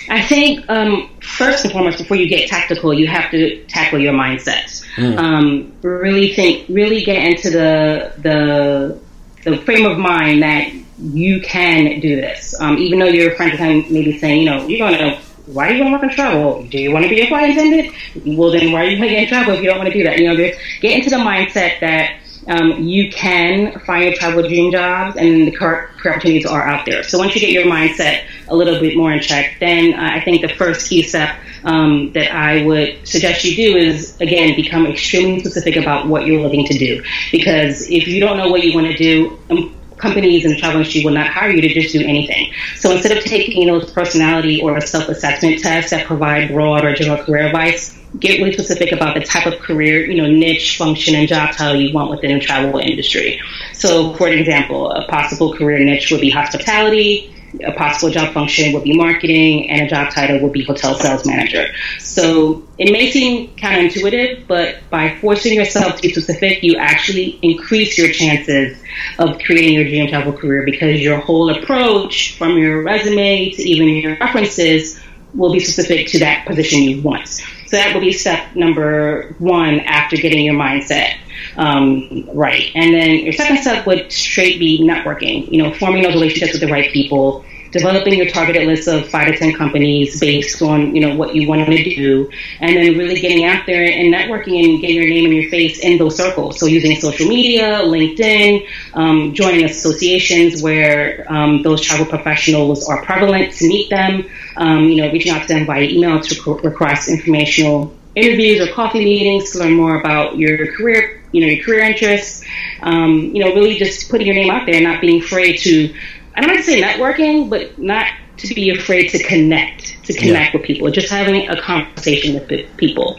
I 0.08 0.22
think 0.22 0.68
um, 0.68 1.10
first 1.20 1.64
and 1.64 1.72
foremost, 1.72 1.98
before 1.98 2.16
you 2.16 2.28
get 2.28 2.48
tactical, 2.48 2.92
you 2.92 3.06
have 3.06 3.30
to 3.30 3.64
tackle 3.64 3.98
your 3.98 4.12
mindset. 4.12 4.84
Mm. 4.96 5.18
Um, 5.18 5.72
really 5.82 6.34
think, 6.34 6.68
really 6.68 7.04
get 7.04 7.24
into 7.24 7.50
the 7.50 8.12
the 8.18 9.00
the 9.44 9.56
frame 9.58 9.86
of 9.86 9.98
mind 9.98 10.42
that 10.42 10.72
you 10.98 11.40
can 11.40 12.00
do 12.00 12.16
this. 12.16 12.58
Um, 12.60 12.78
even 12.78 12.98
though 12.98 13.06
your 13.06 13.34
friends 13.34 13.60
are 13.60 13.90
maybe 13.92 14.18
saying, 14.18 14.40
you 14.42 14.50
know, 14.50 14.66
you're 14.66 14.78
going 14.78 14.98
to 14.98 15.18
why 15.46 15.68
are 15.68 15.72
you 15.72 15.78
going 15.78 15.90
to 15.90 15.92
work 15.92 16.04
in 16.04 16.10
travel? 16.10 16.64
Do 16.66 16.78
you 16.78 16.92
want 16.92 17.04
to 17.04 17.08
be 17.08 17.20
a 17.20 17.26
flight 17.26 17.50
attendant? 17.50 17.94
Well, 18.38 18.52
then 18.52 18.70
why 18.70 18.84
are 18.84 18.88
you 18.88 18.96
going 18.96 19.08
to 19.08 19.14
get 19.14 19.22
in 19.24 19.28
travel 19.28 19.54
if 19.54 19.60
you 19.60 19.66
don't 19.66 19.78
want 19.78 19.92
to 19.92 19.98
do 19.98 20.04
that? 20.04 20.18
You 20.18 20.28
know, 20.28 20.36
get 20.36 20.96
into 20.96 21.10
the 21.10 21.16
mindset 21.16 21.80
that 21.80 22.20
um, 22.48 22.82
you 22.82 23.10
can 23.10 23.78
find 23.80 24.04
your 24.04 24.14
travel 24.14 24.42
dream 24.42 24.72
jobs 24.72 25.16
and 25.16 25.46
the 25.46 25.52
career 25.52 25.90
opportunities 26.04 26.46
are 26.46 26.66
out 26.66 26.84
there. 26.86 27.02
So 27.02 27.18
once 27.18 27.34
you 27.34 27.40
get 27.40 27.50
your 27.50 27.64
mindset 27.64 28.24
a 28.48 28.56
little 28.56 28.80
bit 28.80 28.96
more 28.96 29.12
in 29.12 29.20
check, 29.20 29.56
then 29.60 29.94
I 29.94 30.20
think 30.20 30.42
the 30.42 30.54
first 30.54 30.88
key 30.88 31.02
step 31.02 31.38
um, 31.64 32.12
that 32.12 32.34
I 32.34 32.64
would 32.64 33.06
suggest 33.06 33.44
you 33.44 33.54
do 33.54 33.76
is, 33.76 34.20
again, 34.20 34.56
become 34.56 34.86
extremely 34.86 35.40
specific 35.40 35.76
about 35.76 36.08
what 36.08 36.26
you're 36.26 36.42
looking 36.42 36.66
to 36.66 36.76
do. 36.76 37.02
Because 37.30 37.88
if 37.88 38.08
you 38.08 38.18
don't 38.20 38.36
know 38.36 38.50
what 38.50 38.64
you 38.64 38.74
want 38.74 38.88
to 38.88 38.96
do, 38.96 39.38
um, 39.50 39.76
companies 39.96 40.42
the 40.42 40.56
travel 40.56 40.80
industry 40.80 41.04
will 41.04 41.12
not 41.12 41.28
hire 41.28 41.50
you 41.50 41.62
to 41.62 41.68
just 41.68 41.92
do 41.92 42.00
anything. 42.00 42.52
So 42.76 42.90
instead 42.90 43.16
of 43.16 43.22
taking 43.22 43.68
those 43.68 43.90
personality 43.92 44.60
or 44.60 44.80
self-assessment 44.80 45.60
tests 45.60 45.92
that 45.92 46.06
provide 46.06 46.48
broad 46.48 46.84
or 46.84 46.92
general 46.94 47.22
career 47.22 47.46
advice, 47.46 48.01
get 48.18 48.38
really 48.38 48.52
specific 48.52 48.92
about 48.92 49.14
the 49.14 49.22
type 49.22 49.46
of 49.46 49.58
career, 49.60 50.04
you 50.04 50.20
know, 50.20 50.30
niche, 50.30 50.76
function, 50.76 51.14
and 51.14 51.28
job 51.28 51.52
title 51.52 51.80
you 51.80 51.92
want 51.94 52.10
within 52.10 52.38
the 52.38 52.40
travel 52.40 52.78
industry. 52.78 53.40
So, 53.72 54.14
for 54.14 54.28
example, 54.28 54.90
a 54.90 55.06
possible 55.08 55.54
career 55.54 55.78
niche 55.78 56.10
would 56.10 56.20
be 56.20 56.30
hospitality, 56.30 57.32
a 57.64 57.72
possible 57.72 58.10
job 58.10 58.32
function 58.32 58.72
would 58.72 58.84
be 58.84 58.96
marketing, 58.96 59.70
and 59.70 59.82
a 59.82 59.88
job 59.88 60.12
title 60.12 60.40
would 60.40 60.52
be 60.52 60.64
hotel 60.64 60.94
sales 60.94 61.26
manager. 61.26 61.66
So 61.98 62.66
it 62.78 62.90
may 62.90 63.10
seem 63.10 63.48
counterintuitive, 63.56 64.46
but 64.46 64.76
by 64.90 65.18
forcing 65.18 65.54
yourself 65.54 65.96
to 65.96 66.02
be 66.02 66.10
specific, 66.10 66.62
you 66.62 66.76
actually 66.76 67.38
increase 67.42 67.98
your 67.98 68.10
chances 68.12 68.78
of 69.18 69.38
creating 69.40 69.74
your 69.74 69.84
dream 69.84 70.08
travel 70.08 70.32
career 70.32 70.64
because 70.64 71.00
your 71.00 71.18
whole 71.18 71.50
approach, 71.50 72.36
from 72.38 72.56
your 72.56 72.82
resume 72.82 73.50
to 73.50 73.62
even 73.62 73.88
your 73.88 74.16
references, 74.16 74.98
will 75.34 75.52
be 75.52 75.60
specific 75.60 76.06
to 76.08 76.18
that 76.20 76.46
position 76.46 76.82
you 76.82 77.02
want. 77.02 77.42
So 77.72 77.78
that 77.78 77.94
would 77.94 78.02
be 78.02 78.12
step 78.12 78.54
number 78.54 79.34
one 79.38 79.80
after 79.80 80.18
getting 80.18 80.44
your 80.44 80.54
mindset 80.54 81.14
um, 81.56 82.28
right. 82.34 82.70
And 82.74 82.92
then 82.92 83.20
your 83.20 83.32
second 83.32 83.62
step 83.62 83.86
would 83.86 84.12
straight 84.12 84.58
be 84.58 84.82
networking, 84.82 85.50
you 85.50 85.62
know, 85.62 85.72
forming 85.72 86.02
those 86.02 86.12
relationships 86.12 86.52
with 86.52 86.60
the 86.60 86.70
right 86.70 86.92
people, 86.92 87.46
developing 87.72 88.14
your 88.14 88.28
targeted 88.28 88.66
list 88.66 88.86
of 88.86 89.08
five 89.08 89.26
to 89.26 89.36
10 89.36 89.54
companies 89.54 90.20
based 90.20 90.60
on, 90.62 90.94
you 90.94 91.00
know, 91.00 91.16
what 91.16 91.34
you 91.34 91.48
want 91.48 91.66
to 91.66 91.94
do, 91.94 92.30
and 92.60 92.76
then 92.76 92.98
really 92.98 93.18
getting 93.18 93.44
out 93.44 93.64
there 93.66 93.82
and 93.82 94.14
networking 94.14 94.62
and 94.62 94.80
getting 94.80 94.96
your 94.96 95.08
name 95.08 95.24
and 95.24 95.34
your 95.34 95.50
face 95.50 95.80
in 95.80 95.98
those 95.98 96.16
circles. 96.16 96.60
So 96.60 96.66
using 96.66 97.00
social 97.00 97.26
media, 97.26 97.80
LinkedIn, 97.82 98.68
um, 98.92 99.34
joining 99.34 99.64
associations 99.64 100.62
where 100.62 101.26
um, 101.32 101.62
those 101.62 101.80
travel 101.80 102.06
professionals 102.06 102.86
are 102.88 103.02
prevalent 103.04 103.54
to 103.54 103.66
meet 103.66 103.88
them, 103.88 104.28
um, 104.56 104.84
you 104.84 104.96
know, 104.96 105.10
reaching 105.10 105.32
out 105.32 105.42
to 105.42 105.48
them 105.48 105.66
via 105.66 105.84
email 105.84 106.20
to 106.20 106.54
request 106.62 107.08
informational 107.08 107.96
interviews 108.14 108.60
or 108.60 108.70
coffee 108.74 109.02
meetings 109.02 109.52
to 109.52 109.58
learn 109.58 109.72
more 109.72 109.98
about 109.98 110.36
your 110.36 110.76
career, 110.76 111.22
you 111.32 111.40
know, 111.40 111.46
your 111.46 111.64
career 111.64 111.80
interests. 111.80 112.44
Um, 112.82 113.30
you 113.34 113.42
know, 113.42 113.54
really 113.54 113.76
just 113.76 114.10
putting 114.10 114.26
your 114.26 114.34
name 114.34 114.50
out 114.50 114.66
there, 114.66 114.74
and 114.74 114.84
not 114.84 115.00
being 115.00 115.22
afraid 115.22 115.58
to 115.60 115.94
I 116.34 116.40
don't 116.40 116.50
like 116.50 116.60
to 116.60 116.64
say 116.64 116.82
networking, 116.82 117.50
but 117.50 117.78
not 117.78 118.06
to 118.38 118.54
be 118.54 118.70
afraid 118.70 119.08
to 119.08 119.22
connect, 119.22 120.04
to 120.04 120.12
connect 120.14 120.54
yeah. 120.54 120.60
with 120.60 120.66
people, 120.66 120.90
just 120.90 121.10
having 121.10 121.48
a 121.48 121.60
conversation 121.60 122.34
with 122.34 122.76
people. 122.76 123.18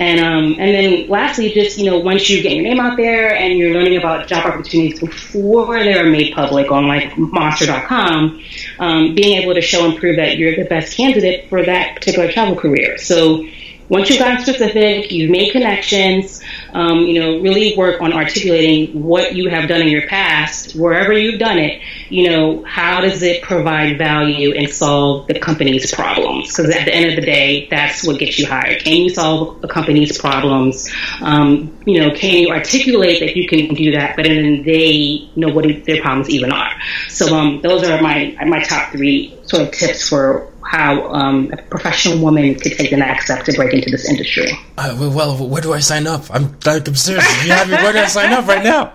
And 0.00 0.20
um, 0.20 0.56
and 0.58 0.74
then 0.74 1.08
lastly, 1.08 1.52
just 1.52 1.78
you 1.78 1.90
know, 1.90 1.98
once 1.98 2.28
you 2.28 2.42
get 2.42 2.52
your 2.52 2.64
name 2.64 2.80
out 2.80 2.96
there 2.96 3.34
and 3.34 3.58
you're 3.58 3.74
learning 3.74 3.98
about 3.98 4.26
job 4.26 4.46
opportunities 4.46 5.00
before 5.00 5.78
they're 5.84 6.10
made 6.10 6.34
public 6.34 6.72
on 6.72 6.88
like 6.88 7.16
Monster.com, 7.16 8.42
um, 8.78 9.14
being 9.14 9.42
able 9.42 9.54
to 9.54 9.60
show 9.60 9.88
and 9.88 9.98
prove 9.98 10.16
that 10.16 10.38
you're 10.38 10.56
the 10.56 10.64
best 10.64 10.96
candidate 10.96 11.48
for 11.48 11.64
that 11.64 11.96
particular 11.96 12.30
travel 12.30 12.56
career. 12.56 12.98
So 12.98 13.46
once 13.88 14.08
you've 14.08 14.18
gotten 14.18 14.42
specific, 14.42 15.12
you've 15.12 15.30
made 15.30 15.52
connections, 15.52 16.42
um, 16.72 17.00
you 17.00 17.20
know, 17.20 17.40
really 17.40 17.76
work 17.76 18.00
on 18.00 18.12
articulating 18.12 19.02
what 19.02 19.34
you 19.34 19.50
have 19.50 19.68
done 19.68 19.82
in 19.82 19.88
your 19.88 20.06
past, 20.06 20.74
wherever 20.74 21.12
you've 21.12 21.38
done 21.38 21.58
it, 21.58 21.82
you 22.08 22.30
know, 22.30 22.64
how 22.64 23.00
does 23.00 23.22
it 23.22 23.42
provide 23.42 23.98
value 23.98 24.54
and 24.54 24.70
solve 24.70 25.26
the 25.26 25.38
company's 25.38 25.92
problems? 25.92 26.48
Because 26.48 26.74
at 26.74 26.86
the 26.86 26.94
end 26.94 27.10
of 27.10 27.16
the 27.16 27.26
day, 27.26 27.68
that's 27.70 28.04
what 28.06 28.18
gets 28.18 28.38
you 28.38 28.46
hired. 28.46 28.82
Can 28.82 28.94
you 28.94 29.10
solve 29.10 29.62
a 29.62 29.68
company's 29.68 30.16
problems? 30.16 30.90
Um, 31.20 31.76
you 31.84 32.00
know, 32.00 32.14
can 32.14 32.38
you 32.38 32.50
articulate 32.50 33.20
that 33.20 33.36
you 33.36 33.46
can 33.46 33.74
do 33.74 33.92
that, 33.92 34.16
but 34.16 34.24
then 34.24 34.62
they 34.62 35.28
know 35.36 35.48
what 35.48 35.64
their 35.84 36.00
problems 36.00 36.30
even 36.30 36.52
are? 36.52 36.72
So 37.08 37.34
um, 37.34 37.60
those 37.62 37.84
are 37.84 38.00
my 38.00 38.36
my 38.46 38.62
top 38.62 38.92
three 38.92 39.36
sort 39.44 39.62
of 39.62 39.72
tips 39.72 40.08
for 40.08 40.53
how 40.64 41.12
um, 41.12 41.52
a 41.52 41.56
professional 41.62 42.18
woman 42.18 42.54
could 42.54 42.72
take 42.72 42.90
the 42.90 42.96
next 42.96 43.26
step 43.26 43.44
to 43.44 43.52
break 43.52 43.74
into 43.74 43.90
this 43.90 44.08
industry. 44.08 44.50
Uh, 44.78 44.96
well, 44.98 45.46
where 45.46 45.62
do 45.62 45.72
I 45.72 45.80
sign 45.80 46.06
up? 46.06 46.24
I'm, 46.30 46.56
I'm 46.66 46.94
serious. 46.94 47.44
You 47.44 47.52
have 47.52 47.68
me. 47.68 47.74
Where 47.74 47.92
do 47.92 47.98
I 47.98 48.06
sign 48.06 48.32
up 48.32 48.46
right 48.46 48.64
now? 48.64 48.84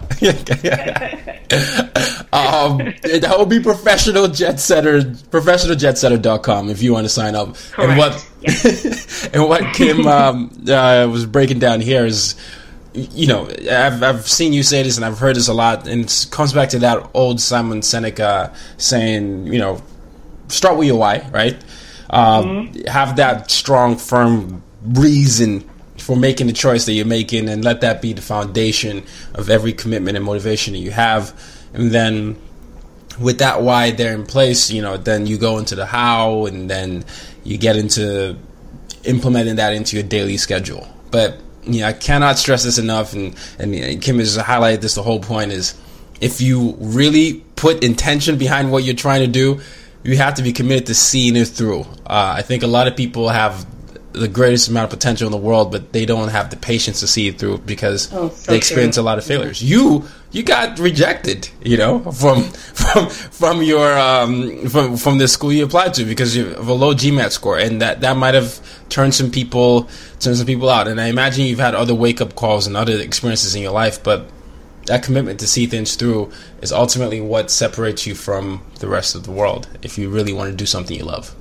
um, 2.33 2.77
that 3.03 3.35
will 3.37 3.45
be 3.45 3.59
professional 3.59 4.27
jet 4.27 4.59
setter, 4.59 5.01
professionaljetsetter.com 5.01 6.69
if 6.69 6.81
you 6.81 6.93
want 6.93 7.05
to 7.05 7.09
sign 7.09 7.35
up. 7.35 7.55
Correct. 7.71 7.89
And 7.89 7.97
what, 7.97 8.29
and 9.33 9.47
what 9.47 9.75
Kim 9.75 10.07
um, 10.07 10.51
uh, 10.67 11.07
was 11.09 11.25
breaking 11.25 11.59
down 11.59 11.81
here 11.81 12.05
is 12.05 12.35
you 12.93 13.27
know, 13.27 13.47
I've, 13.47 14.01
I've 14.01 14.27
seen 14.27 14.51
you 14.51 14.63
say 14.63 14.81
this 14.81 14.97
and 14.97 15.05
I've 15.05 15.19
heard 15.19 15.35
this 15.35 15.47
a 15.47 15.53
lot, 15.53 15.87
and 15.87 16.05
it 16.05 16.27
comes 16.31 16.53
back 16.53 16.69
to 16.69 16.79
that 16.79 17.07
old 17.13 17.39
Simon 17.39 17.81
Sinek 17.81 18.51
saying, 18.77 19.45
you 19.45 19.59
know, 19.59 19.79
start 20.49 20.77
with 20.77 20.87
your 20.87 20.97
why, 20.97 21.27
right? 21.31 21.55
Um, 22.09 22.69
mm-hmm. 22.69 22.87
Have 22.87 23.15
that 23.17 23.51
strong, 23.51 23.97
firm 23.97 24.63
reason 24.83 25.69
for 25.97 26.15
making 26.15 26.47
the 26.47 26.53
choice 26.53 26.85
that 26.85 26.93
you're 26.93 27.05
making, 27.05 27.49
and 27.49 27.63
let 27.63 27.81
that 27.81 28.01
be 28.01 28.13
the 28.13 28.21
foundation 28.21 29.03
of 29.35 29.49
every 29.49 29.73
commitment 29.73 30.17
and 30.17 30.25
motivation 30.25 30.73
that 30.73 30.79
you 30.79 30.91
have. 30.91 31.39
And 31.73 31.91
then, 31.91 32.35
with 33.19 33.39
that 33.39 33.61
why 33.61 33.91
there 33.91 34.13
in 34.13 34.25
place, 34.25 34.71
you 34.71 34.81
know, 34.81 34.97
then 34.97 35.27
you 35.27 35.37
go 35.37 35.57
into 35.57 35.75
the 35.75 35.85
how, 35.85 36.45
and 36.45 36.69
then 36.69 37.05
you 37.43 37.57
get 37.57 37.75
into 37.75 38.37
implementing 39.03 39.55
that 39.57 39.73
into 39.73 39.95
your 39.95 40.03
daily 40.03 40.37
schedule. 40.37 40.87
But 41.11 41.39
yeah, 41.63 41.87
I 41.87 41.93
cannot 41.93 42.37
stress 42.37 42.63
this 42.63 42.77
enough, 42.77 43.13
and 43.13 43.35
and 43.59 44.01
Kim 44.01 44.19
has 44.19 44.37
highlighted 44.37 44.81
this. 44.81 44.95
The 44.95 45.03
whole 45.03 45.19
point 45.19 45.51
is, 45.51 45.79
if 46.21 46.41
you 46.41 46.75
really 46.79 47.43
put 47.55 47.83
intention 47.83 48.37
behind 48.37 48.71
what 48.71 48.83
you're 48.83 48.95
trying 48.95 49.21
to 49.21 49.31
do, 49.31 49.61
you 50.09 50.17
have 50.17 50.35
to 50.35 50.43
be 50.43 50.53
committed 50.53 50.87
to 50.87 50.95
seeing 50.95 51.35
it 51.35 51.47
through. 51.47 51.81
Uh, 52.05 52.33
I 52.37 52.41
think 52.41 52.63
a 52.63 52.67
lot 52.67 52.87
of 52.87 52.95
people 52.95 53.29
have 53.29 53.65
the 54.11 54.27
greatest 54.27 54.69
amount 54.69 54.85
of 54.85 54.89
potential 54.89 55.27
in 55.27 55.31
the 55.31 55.37
world, 55.37 55.71
but 55.71 55.93
they 55.93 56.05
don't 56.05 56.29
have 56.29 56.49
the 56.49 56.57
patience 56.57 56.99
to 57.01 57.07
see 57.07 57.27
it 57.27 57.37
through 57.37 57.59
because 57.59 58.11
oh, 58.13 58.29
so 58.29 58.51
they 58.51 58.57
experience 58.57 58.95
true. 58.95 59.03
a 59.03 59.05
lot 59.05 59.17
of 59.17 59.23
failures. 59.23 59.61
You 59.61 60.05
you 60.31 60.43
got 60.43 60.79
rejected, 60.79 61.49
you 61.63 61.77
know, 61.77 61.99
from 62.11 62.43
from 62.43 63.09
from 63.09 63.61
your 63.61 63.97
um, 63.97 64.67
from 64.67 64.97
from 64.97 65.17
the 65.19 65.27
school 65.27 65.53
you 65.53 65.65
applied 65.65 65.93
to 65.95 66.05
because 66.05 66.35
of 66.35 66.67
a 66.67 66.73
low 66.73 66.93
GMAT 66.93 67.31
score, 67.31 67.59
and 67.59 67.81
that 67.81 68.01
that 68.01 68.17
might 68.17 68.33
have 68.33 68.59
turned 68.89 69.13
some 69.13 69.29
people 69.31 69.87
turned 70.19 70.37
some 70.37 70.47
people 70.47 70.69
out. 70.69 70.87
And 70.87 70.99
I 70.99 71.07
imagine 71.07 71.45
you've 71.45 71.59
had 71.59 71.75
other 71.75 71.93
wake 71.93 72.19
up 72.19 72.35
calls 72.35 72.67
and 72.67 72.75
other 72.75 72.99
experiences 72.99 73.55
in 73.55 73.61
your 73.61 73.71
life, 73.73 74.03
but 74.03 74.27
that 74.89 75.03
commitment 75.03 75.39
to 75.39 75.47
see 75.47 75.67
things 75.67 75.95
through 75.95 76.31
is 76.63 76.71
ultimately 76.71 77.21
what 77.21 77.51
separates 77.51 78.07
you 78.07 78.15
from 78.15 78.65
the 78.79 78.87
rest 78.87 79.13
of 79.13 79.23
the 79.23 79.31
world 79.31 79.67
if 79.83 79.99
you 79.99 80.09
really 80.09 80.33
want 80.33 80.49
to 80.49 80.55
do 80.55 80.65
something 80.65 80.97
you 80.97 81.03
love. 81.03 81.35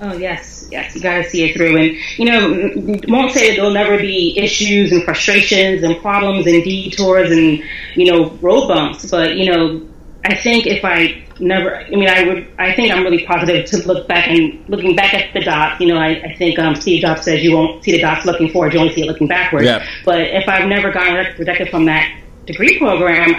Oh 0.00 0.14
yes, 0.14 0.68
yes, 0.70 0.94
you 0.94 1.00
got 1.00 1.16
to 1.16 1.24
see 1.28 1.42
it 1.42 1.56
through, 1.56 1.76
and 1.76 1.96
you 2.18 2.24
know, 2.24 3.00
won't 3.08 3.32
say 3.32 3.50
that 3.50 3.56
there'll 3.56 3.72
never 3.72 3.98
be 3.98 4.36
issues 4.38 4.92
and 4.92 5.02
frustrations 5.04 5.82
and 5.82 5.96
problems 6.00 6.46
and 6.46 6.62
detours 6.62 7.30
and 7.30 7.62
you 7.94 8.10
know 8.10 8.30
road 8.40 8.68
bumps, 8.68 9.10
but 9.10 9.36
you 9.36 9.52
know, 9.52 9.84
I 10.24 10.34
think 10.34 10.66
if 10.66 10.84
I 10.84 11.24
never, 11.40 11.76
I 11.76 11.90
mean, 11.90 12.08
I 12.08 12.24
would, 12.24 12.46
I 12.58 12.74
think 12.74 12.92
I'm 12.92 13.02
really 13.02 13.24
positive 13.26 13.64
to 13.70 13.86
look 13.88 14.06
back 14.08 14.28
and 14.28 14.68
looking 14.68 14.94
back 14.94 15.14
at 15.14 15.32
the 15.34 15.40
dots. 15.40 15.80
You 15.80 15.88
know, 15.88 15.98
I, 15.98 16.10
I 16.10 16.34
think 16.36 16.58
um, 16.58 16.76
Steve 16.76 17.02
Jobs 17.02 17.22
says 17.22 17.42
you 17.42 17.56
won't 17.56 17.82
see 17.84 17.92
the 17.92 18.00
dots 18.00 18.24
looking 18.24 18.50
forward, 18.50 18.72
you 18.72 18.80
only 18.80 18.94
see 18.94 19.02
it 19.02 19.06
looking 19.06 19.28
backwards. 19.28 19.66
Yeah. 19.66 19.84
But 20.04 20.20
if 20.20 20.48
I've 20.48 20.68
never 20.68 20.92
gotten 20.92 21.14
rejected 21.38 21.68
from 21.68 21.84
that 21.86 22.21
degree 22.46 22.78
program, 22.78 23.34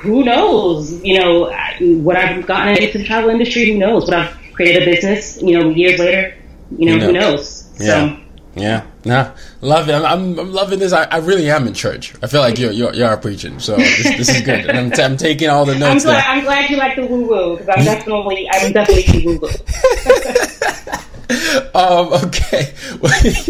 who 0.00 0.24
knows? 0.24 1.02
You 1.04 1.20
know, 1.20 1.40
what 1.80 2.16
I've 2.16 2.46
gotten 2.46 2.82
into 2.82 2.98
the 2.98 3.04
travel 3.04 3.30
industry, 3.30 3.70
who 3.70 3.78
knows? 3.78 4.04
But 4.04 4.14
I've 4.14 4.52
created 4.54 4.82
a 4.82 4.86
business, 4.86 5.40
you 5.42 5.58
know, 5.58 5.70
years 5.70 5.98
later, 5.98 6.34
you 6.76 6.86
know, 6.86 6.92
you 6.92 6.98
know. 6.98 7.06
who 7.06 7.12
knows? 7.12 7.70
Yeah. 7.78 8.16
So. 8.16 8.22
Yeah, 8.56 8.86
nah, 9.04 9.32
love 9.60 9.86
it. 9.90 9.92
I'm, 9.92 10.06
I'm, 10.06 10.38
I'm 10.38 10.50
loving 10.50 10.78
this. 10.78 10.90
I, 10.94 11.04
I, 11.04 11.18
really 11.18 11.50
am 11.50 11.66
in 11.66 11.74
church. 11.74 12.14
I 12.22 12.26
feel 12.26 12.40
like 12.40 12.58
you're 12.58 12.72
you're, 12.72 12.94
you're 12.94 13.14
preaching, 13.18 13.58
so 13.58 13.76
this, 13.76 14.16
this 14.16 14.28
is 14.30 14.40
good. 14.40 14.64
And 14.64 14.78
I'm, 14.78 14.90
t- 14.90 15.02
I'm 15.02 15.18
taking 15.18 15.50
all 15.50 15.66
the 15.66 15.78
notes. 15.78 16.06
I'm 16.06 16.12
glad, 16.12 16.24
I'm 16.26 16.44
glad 16.44 16.70
you 16.70 16.78
like 16.78 16.96
the 16.96 17.04
woo 17.04 17.26
woo 17.28 17.58
because 17.58 17.68
I'm 17.68 17.84
definitely 17.84 18.48
I'm 18.50 18.72
definitely 18.72 19.26
woo 19.26 19.38
woo. 19.40 19.48
um, 21.74 22.12
okay, 22.12 22.72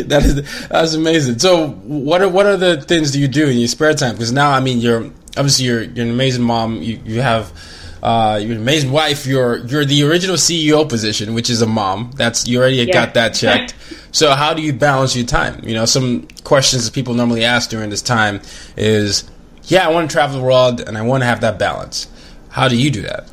that 0.03 0.23
is 0.25 0.69
that's 0.69 0.95
amazing. 0.95 1.39
So, 1.39 1.69
what 1.69 2.23
are 2.23 2.29
what 2.29 2.47
are 2.47 2.57
the 2.57 2.81
things 2.81 3.11
do 3.11 3.21
you 3.21 3.29
do 3.29 3.49
in 3.49 3.59
your 3.59 3.69
spare 3.69 3.93
time? 3.93 4.15
Because 4.15 4.33
now, 4.33 4.51
I 4.51 4.61
mean, 4.61 4.79
you're 4.79 5.11
obviously 5.37 5.67
you're 5.67 5.83
you're 5.83 6.07
an 6.07 6.11
amazing 6.11 6.43
mom. 6.43 6.83
You 6.83 6.99
you 7.05 7.21
have 7.21 7.53
uh, 8.03 8.39
you're 8.41 8.53
an 8.53 8.63
amazing 8.63 8.93
wife. 8.93 9.27
You're 9.27 9.59
you're 9.67 9.85
the 9.85 10.05
original 10.05 10.37
CEO 10.37 10.89
position, 10.89 11.35
which 11.35 11.51
is 11.51 11.61
a 11.61 11.67
mom. 11.67 12.13
That's 12.17 12.49
you 12.49 12.61
already 12.61 12.77
yeah. 12.77 12.93
got 12.93 13.13
that 13.15 13.35
checked. 13.35 13.75
so, 14.11 14.35
how 14.35 14.55
do 14.55 14.63
you 14.63 14.73
balance 14.73 15.15
your 15.15 15.27
time? 15.27 15.61
You 15.63 15.75
know, 15.75 15.85
some 15.85 16.29
questions 16.45 16.87
that 16.87 16.95
people 16.95 17.13
normally 17.13 17.45
ask 17.45 17.69
during 17.69 17.91
this 17.91 18.03
time 18.03 18.41
is, 18.79 19.31
yeah, 19.65 19.87
I 19.87 19.93
want 19.93 20.09
to 20.11 20.15
travel 20.15 20.39
the 20.39 20.45
world 20.45 20.81
and 20.81 20.97
I 20.97 21.03
want 21.03 21.23
to 21.23 21.27
have 21.27 21.43
that 21.43 21.59
balance. 21.59 22.09
How 22.49 22.69
do 22.69 22.77
you 22.77 22.91
do 22.91 23.03
that? 23.03 23.29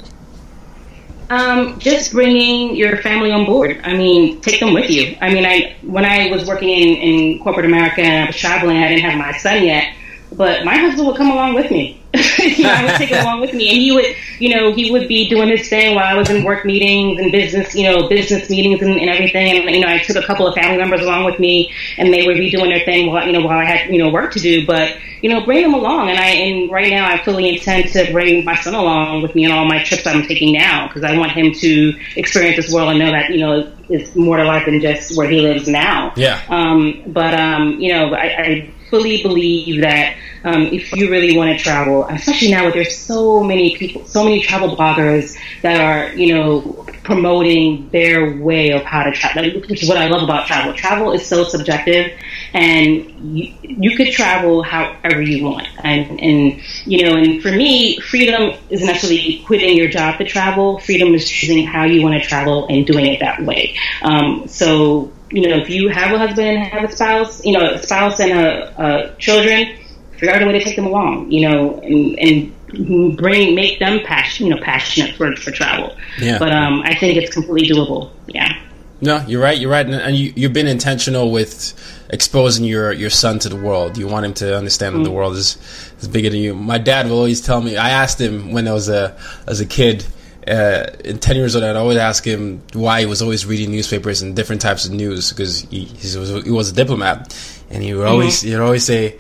Um, 1.29 1.79
just 1.79 2.11
bringing 2.11 2.75
your 2.75 2.97
family 2.97 3.31
on 3.31 3.45
board. 3.45 3.81
I 3.83 3.93
mean, 3.95 4.41
take 4.41 4.59
them 4.59 4.73
with 4.73 4.89
you. 4.89 5.17
I 5.21 5.33
mean, 5.33 5.45
I 5.45 5.75
when 5.81 6.05
I 6.05 6.29
was 6.29 6.45
working 6.45 6.69
in, 6.69 6.97
in 6.97 7.39
corporate 7.39 7.65
America 7.65 8.01
and 8.01 8.25
I 8.25 8.27
was 8.27 8.35
traveling, 8.35 8.77
I 8.77 8.89
didn't 8.89 9.03
have 9.03 9.17
my 9.17 9.31
son 9.37 9.63
yet, 9.63 9.95
but 10.33 10.65
my 10.65 10.75
husband 10.75 11.07
would 11.07 11.17
come 11.17 11.31
along 11.31 11.55
with 11.55 11.71
me. 11.71 12.02
you 12.37 12.63
know, 12.63 12.69
I 12.69 12.85
would 12.85 12.95
take 12.95 13.09
him 13.09 13.25
along 13.25 13.41
with 13.41 13.53
me, 13.53 13.69
and 13.69 13.77
he 13.81 13.91
would, 13.91 14.05
you 14.37 14.55
know, 14.55 14.71
he 14.71 14.91
would 14.91 15.07
be 15.07 15.27
doing 15.27 15.49
his 15.49 15.67
thing 15.67 15.95
while 15.95 16.05
I 16.05 16.13
was 16.13 16.29
in 16.29 16.43
work 16.43 16.63
meetings 16.63 17.19
and 17.19 17.31
business, 17.31 17.73
you 17.73 17.89
know, 17.89 18.07
business 18.07 18.51
meetings 18.51 18.83
and, 18.83 18.99
and 18.99 19.09
everything. 19.09 19.57
And 19.57 19.75
you 19.75 19.81
know, 19.81 19.87
I 19.87 19.97
took 19.97 20.17
a 20.17 20.27
couple 20.27 20.45
of 20.45 20.53
family 20.53 20.77
members 20.77 21.01
along 21.01 21.25
with 21.25 21.39
me, 21.39 21.73
and 21.97 22.13
they 22.13 22.27
would 22.27 22.37
be 22.37 22.51
doing 22.51 22.69
their 22.69 22.85
thing 22.85 23.11
while 23.11 23.25
you 23.25 23.33
know 23.33 23.41
while 23.41 23.57
I 23.57 23.65
had 23.65 23.89
you 23.89 23.97
know 23.97 24.09
work 24.11 24.31
to 24.33 24.39
do. 24.39 24.63
But 24.63 24.95
you 25.23 25.29
know, 25.29 25.43
bring 25.43 25.63
them 25.63 25.73
along. 25.73 26.09
And 26.09 26.19
I 26.19 26.27
and 26.27 26.71
right 26.71 26.91
now, 26.91 27.09
I 27.09 27.23
fully 27.23 27.49
intend 27.49 27.89
to 27.93 28.11
bring 28.11 28.45
my 28.45 28.55
son 28.57 28.75
along 28.75 29.23
with 29.23 29.33
me 29.33 29.45
on 29.45 29.51
all 29.51 29.65
my 29.65 29.83
trips 29.83 30.05
I'm 30.05 30.21
taking 30.27 30.53
now 30.53 30.87
because 30.87 31.03
I 31.03 31.17
want 31.17 31.31
him 31.31 31.51
to 31.51 31.99
experience 32.15 32.57
this 32.57 32.71
world 32.71 32.89
and 32.89 32.99
know 32.99 33.09
that 33.09 33.31
you 33.31 33.39
know 33.39 33.71
it's 33.89 34.15
more 34.15 34.37
to 34.37 34.43
life 34.43 34.65
than 34.65 34.81
just 34.81 35.17
where 35.17 35.27
he 35.27 35.41
lives 35.41 35.67
now. 35.67 36.13
Yeah. 36.15 36.39
Um, 36.47 37.01
but 37.07 37.33
um, 37.33 37.79
you 37.79 37.91
know, 37.91 38.13
I, 38.13 38.25
I 38.25 38.73
fully 38.91 39.23
believe 39.23 39.81
that 39.81 40.15
um, 40.43 40.63
if 40.63 40.91
you 40.93 41.09
really 41.09 41.37
want 41.37 41.57
to 41.57 41.63
travel, 41.63 42.05
especially 42.05 42.51
now 42.51 42.63
where 42.63 42.71
there's 42.71 42.95
so 42.97 43.43
many 43.43 43.77
people, 43.77 44.05
so 44.05 44.23
many 44.23 44.41
travel 44.41 44.75
bloggers 44.75 45.37
that 45.61 45.79
are, 45.79 46.13
you 46.15 46.33
know, 46.33 46.85
promoting 47.03 47.89
their 47.89 48.37
way 48.37 48.71
of 48.71 48.83
how 48.83 49.03
to 49.03 49.11
travel, 49.11 49.43
which 49.69 49.83
is 49.83 49.89
what 49.89 49.97
I 49.97 50.07
love 50.07 50.23
about 50.23 50.47
travel. 50.47 50.73
Travel 50.73 51.11
is 51.13 51.25
so 51.25 51.43
subjective, 51.43 52.11
and 52.53 53.37
you, 53.37 53.53
you 53.61 53.97
could 53.97 54.11
travel 54.11 54.63
however 54.63 55.21
you 55.21 55.45
want. 55.45 55.67
And, 55.83 56.19
and, 56.19 56.61
you 56.85 57.05
know, 57.05 57.15
and 57.15 57.41
for 57.41 57.51
me, 57.51 57.99
freedom 57.99 58.53
isn't 58.69 58.89
actually 58.89 59.43
quitting 59.45 59.77
your 59.77 59.87
job 59.87 60.17
to 60.17 60.25
travel. 60.25 60.79
Freedom 60.79 61.13
is 61.13 61.27
choosing 61.27 61.65
how 61.65 61.83
you 61.85 62.01
want 62.01 62.21
to 62.21 62.27
travel 62.27 62.67
and 62.67 62.85
doing 62.85 63.05
it 63.05 63.19
that 63.19 63.41
way. 63.43 63.77
Um, 64.01 64.47
so 64.47 65.11
you 65.33 65.49
know, 65.49 65.57
if 65.57 65.67
you 65.67 65.89
have 65.89 66.13
a 66.13 66.17
husband 66.19 66.47
and 66.47 66.67
have 66.67 66.83
a 66.83 66.91
spouse, 66.91 67.43
you 67.43 67.53
know, 67.53 67.73
a 67.73 67.81
spouse 67.81 68.19
and 68.19 68.31
a, 68.31 69.13
a 69.13 69.15
children, 69.15 69.75
figure 70.23 70.35
out 70.35 70.41
a 70.41 70.45
way 70.45 70.57
to 70.57 70.63
take 70.63 70.75
them 70.77 70.85
along, 70.85 71.29
you 71.29 71.49
know, 71.49 71.79
and, 71.79 72.17
and 72.19 73.17
bring 73.17 73.55
make 73.55 73.79
them 73.79 73.99
passion, 74.05 74.47
you 74.47 74.55
know, 74.55 74.61
passionate 74.61 75.15
for, 75.15 75.35
for 75.35 75.51
travel. 75.51 75.95
Yeah. 76.19 76.39
But 76.39 76.53
um, 76.53 76.81
I 76.85 76.95
think 76.95 77.17
it's 77.17 77.33
completely 77.33 77.75
doable. 77.75 78.09
Yeah. 78.27 78.57
No, 79.01 79.17
you're 79.27 79.41
right. 79.41 79.57
You're 79.57 79.69
right, 79.69 79.85
and 79.85 80.15
you, 80.15 80.31
you've 80.33 80.53
been 80.53 80.67
intentional 80.67 81.29
with 81.29 81.73
exposing 82.09 82.63
your, 82.63 82.93
your 82.93 83.09
son 83.09 83.37
to 83.39 83.49
the 83.49 83.57
world. 83.57 83.97
You 83.97 84.07
want 84.07 84.25
him 84.25 84.33
to 84.35 84.55
understand 84.55 84.93
mm-hmm. 84.93 85.03
that 85.03 85.09
the 85.09 85.13
mm. 85.13 85.17
world 85.17 85.35
is 85.35 85.57
is 85.99 86.07
bigger 86.07 86.29
than 86.29 86.39
you. 86.39 86.55
My 86.55 86.77
dad 86.77 87.09
will 87.09 87.17
always 87.17 87.41
tell 87.41 87.59
me. 87.59 87.75
I 87.75 87.89
asked 87.89 88.21
him 88.21 88.53
when 88.53 88.65
I 88.65 88.71
was 88.71 88.87
a 88.87 89.17
as 89.45 89.59
a 89.59 89.65
kid 89.65 90.05
uh, 90.47 90.87
in 91.03 91.19
10 91.19 91.35
years 91.35 91.55
old, 91.55 91.63
I'd 91.63 91.75
always 91.75 91.97
ask 91.97 92.25
him 92.25 92.61
why 92.73 93.01
he 93.01 93.05
was 93.05 93.21
always 93.21 93.45
reading 93.45 93.71
newspapers 93.71 94.21
and 94.21 94.35
different 94.35 94.61
types 94.61 94.85
of 94.85 94.91
news 94.91 95.31
because 95.31 95.61
he, 95.61 95.85
he, 95.85 96.17
was, 96.17 96.43
he 96.43 96.51
was 96.51 96.71
a 96.71 96.73
diplomat. 96.73 97.35
And 97.69 97.81
he 97.81 97.93
would 97.93 98.05
always, 98.05 98.39
mm-hmm. 98.39 98.49
he'd 98.49 98.59
always 98.59 98.83
say, 98.83 99.19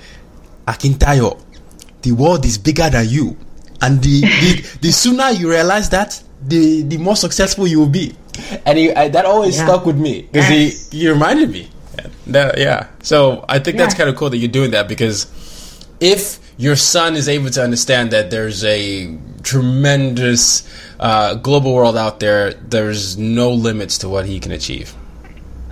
Akintayo, 0.67 1.41
the 2.01 2.11
world 2.11 2.45
is 2.45 2.57
bigger 2.57 2.89
than 2.89 3.07
you. 3.07 3.37
And 3.81 4.01
the, 4.01 4.21
the, 4.21 4.77
the 4.81 4.91
sooner 4.91 5.29
you 5.31 5.49
realize 5.49 5.89
that, 5.89 6.21
the, 6.41 6.83
the 6.83 6.97
more 6.97 7.15
successful 7.15 7.67
you 7.67 7.79
will 7.79 7.89
be. 7.89 8.15
And 8.65 8.77
he, 8.77 8.93
I, 8.93 9.09
that 9.09 9.25
always 9.25 9.57
yeah. 9.57 9.65
stuck 9.65 9.85
with 9.85 9.97
me 9.97 10.23
because 10.23 10.49
yes. 10.49 10.89
he, 10.91 10.99
he 10.99 11.09
reminded 11.09 11.49
me. 11.49 11.69
That, 12.27 12.57
yeah. 12.57 12.87
So 13.01 13.45
I 13.47 13.59
think 13.59 13.77
yeah. 13.77 13.83
that's 13.83 13.95
kind 13.95 14.09
of 14.09 14.15
cool 14.15 14.29
that 14.29 14.37
you're 14.37 14.49
doing 14.49 14.71
that 14.71 14.87
because 14.87 15.27
if 15.99 16.39
your 16.57 16.75
son 16.75 17.15
is 17.15 17.27
able 17.27 17.49
to 17.51 17.63
understand 17.63 18.11
that 18.11 18.31
there's 18.31 18.63
a 18.63 19.17
tremendous 19.43 20.67
uh, 20.99 21.35
global 21.35 21.73
world 21.73 21.97
out 21.97 22.19
there, 22.19 22.53
there's 22.53 23.17
no 23.17 23.51
limits 23.51 23.97
to 23.99 24.09
what 24.09 24.25
he 24.25 24.39
can 24.39 24.51
achieve. 24.51 24.95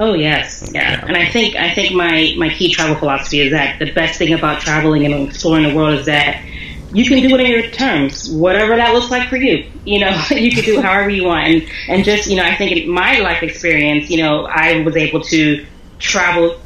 Oh 0.01 0.13
yes, 0.15 0.67
yeah. 0.73 0.93
yeah. 0.93 1.05
And 1.07 1.15
I 1.15 1.29
think 1.29 1.55
I 1.55 1.75
think 1.75 1.93
my 1.93 2.33
my 2.35 2.49
key 2.49 2.73
travel 2.73 2.95
philosophy 2.95 3.41
is 3.41 3.51
that 3.51 3.77
the 3.77 3.93
best 3.93 4.17
thing 4.17 4.33
about 4.33 4.59
traveling 4.59 5.05
and 5.05 5.29
exploring 5.29 5.69
the 5.69 5.75
world 5.75 5.99
is 5.99 6.07
that 6.07 6.43
you 6.91 7.05
can 7.05 7.21
do 7.21 7.35
it 7.35 7.39
on 7.39 7.45
your 7.45 7.69
terms, 7.69 8.27
whatever 8.31 8.75
that 8.75 8.93
looks 8.95 9.11
like 9.11 9.29
for 9.29 9.37
you. 9.37 9.69
You 9.85 9.99
know, 9.99 10.23
you 10.31 10.51
can 10.51 10.63
do 10.63 10.79
it 10.79 10.83
however 10.83 11.11
you 11.11 11.25
want, 11.25 11.45
and 11.45 11.69
and 11.87 12.03
just 12.03 12.27
you 12.27 12.35
know, 12.35 12.43
I 12.43 12.55
think 12.55 12.71
in 12.71 12.89
my 12.89 13.19
life 13.19 13.43
experience, 13.43 14.09
you 14.09 14.17
know, 14.17 14.47
I 14.47 14.81
was 14.81 14.97
able 14.97 15.21
to 15.21 15.67
travel 15.99 16.59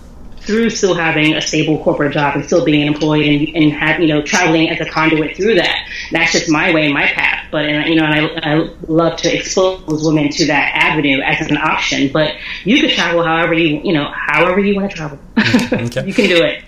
through 0.45 0.69
still 0.69 0.93
having 0.93 1.36
a 1.36 1.41
stable 1.41 1.84
corporate 1.84 2.13
job 2.13 2.36
and 2.36 2.45
still 2.45 2.63
being 2.63 2.86
employed 2.86 3.25
and, 3.25 3.55
and 3.55 3.73
have, 3.73 3.99
you 3.99 4.08
know, 4.08 4.21
traveling 4.21 4.69
as 4.69 4.79
a 4.79 4.89
conduit 4.89 5.36
through 5.36 5.55
that. 5.55 5.89
That's 6.12 6.31
just 6.34 6.49
my 6.49 6.73
way, 6.73 6.86
and 6.86 6.93
my 6.93 7.08
path. 7.08 7.47
But, 7.51 7.65
and, 7.65 7.88
you 7.88 7.95
know, 7.95 8.05
and 8.05 8.39
I, 8.45 8.53
I 8.53 8.69
love 8.88 9.17
to 9.21 9.36
expose 9.36 9.81
women 9.88 10.29
to 10.29 10.45
that 10.47 10.71
avenue 10.75 11.21
as 11.21 11.47
an 11.49 11.58
option. 11.58 12.12
But 12.12 12.36
you 12.63 12.79
could 12.81 12.91
travel 12.91 13.23
however 13.23 13.53
you, 13.53 13.81
you 13.84 13.93
know, 13.93 14.12
however 14.13 14.60
you 14.60 14.75
want 14.75 14.91
to 14.91 14.97
travel. 14.97 15.19
Okay. 15.38 16.05
you 16.08 16.13
can 16.13 16.29
do 16.29 16.43
it. 16.43 16.63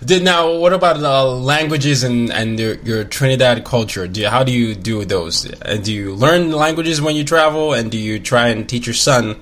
Did, 0.04 0.24
now, 0.24 0.56
what 0.56 0.72
about 0.72 1.02
uh, 1.02 1.34
languages 1.34 2.02
and, 2.02 2.32
and 2.32 2.58
your, 2.58 2.74
your 2.76 3.04
Trinidad 3.04 3.64
culture? 3.64 4.06
Do 4.06 4.20
you, 4.20 4.28
how 4.28 4.44
do 4.44 4.52
you 4.52 4.74
do 4.74 5.04
those? 5.04 5.50
Uh, 5.62 5.78
do 5.82 5.92
you 5.92 6.14
learn 6.14 6.52
languages 6.52 7.00
when 7.00 7.16
you 7.16 7.24
travel? 7.24 7.74
And 7.74 7.90
do 7.90 7.98
you 7.98 8.18
try 8.18 8.48
and 8.48 8.68
teach 8.68 8.86
your 8.86 8.94
son 8.94 9.40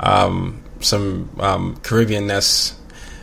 um, 0.00 0.62
some 0.80 1.30
um, 1.38 1.76
Caribbeanness 1.76 2.79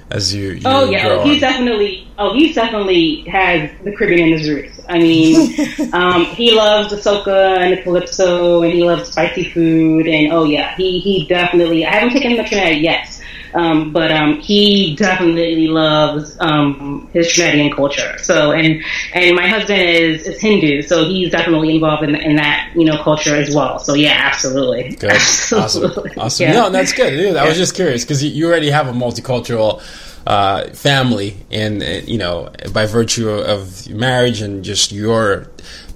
as 0.10 0.34
you, 0.34 0.52
you 0.52 0.62
oh 0.66 0.90
yeah 0.90 1.22
he's 1.24 1.42
definitely 1.42 2.08
oh 2.18 2.34
he 2.34 2.54
definitely 2.54 3.22
has 3.22 3.70
the 3.84 3.92
caribbean 3.96 4.28
in 4.28 4.38
his 4.38 4.50
roots. 4.50 4.80
I 4.88 5.00
mean 5.00 5.36
um, 5.94 6.26
he 6.26 6.52
loves 6.52 6.90
the 6.90 6.96
soca 6.96 7.58
and 7.58 7.78
the 7.78 7.82
calypso 7.82 8.64
and 8.64 8.72
he 8.72 8.84
loves 8.84 9.10
spicy 9.10 9.50
food 9.50 10.08
and 10.08 10.32
oh 10.32 10.46
yeah 10.46 10.76
he 10.76 11.00
he 11.00 11.26
definitely 11.28 11.86
i 11.86 11.94
haven't 11.94 12.14
taken 12.14 12.32
him 12.32 12.38
to 12.38 12.50
trinidad 12.50 12.82
yet 12.82 13.17
um, 13.54 13.92
but 13.92 14.12
um, 14.12 14.40
he 14.40 14.96
definitely 14.96 15.68
loves 15.68 16.38
um, 16.40 17.10
his 17.14 17.28
Trinidadian 17.28 17.76
culture. 17.76 18.18
So, 18.20 18.52
and 18.52 18.84
and 19.14 19.36
my 19.36 19.48
husband 19.48 19.82
is, 19.82 20.28
is 20.28 20.42
Hindu, 20.42 20.82
so 20.82 21.06
he's 21.06 21.32
definitely 21.32 21.76
involved 21.76 22.04
in, 22.04 22.16
in 22.16 22.36
that 22.38 22.72
you 22.76 22.86
know 22.86 23.02
culture 23.02 23.36
as 23.36 23.54
well. 23.56 23.80
So, 23.80 23.94
yeah, 23.94 24.20
absolutely. 24.24 24.96
Good, 24.96 25.12
absolutely. 25.12 26.12
awesome, 26.12 26.12
awesome. 26.22 26.48
Yeah. 26.48 26.54
No, 26.54 26.70
that's 26.70 26.94
good. 26.94 27.12
Dude, 27.12 27.36
I 27.36 27.44
yeah. 27.44 27.50
was 27.50 27.58
just 27.58 27.76
curious 27.76 28.04
because 28.04 28.24
you 28.24 28.48
already 28.48 28.70
have 28.70 28.88
a 28.88 28.94
multicultural. 28.94 29.82
Uh, 30.26 30.68
family, 30.72 31.38
and 31.52 31.82
uh, 31.82 31.86
you 32.06 32.18
know, 32.18 32.52
by 32.74 32.86
virtue 32.86 33.30
of 33.30 33.88
marriage 33.90 34.42
and 34.42 34.66
just 34.66 34.92
your 34.92 35.50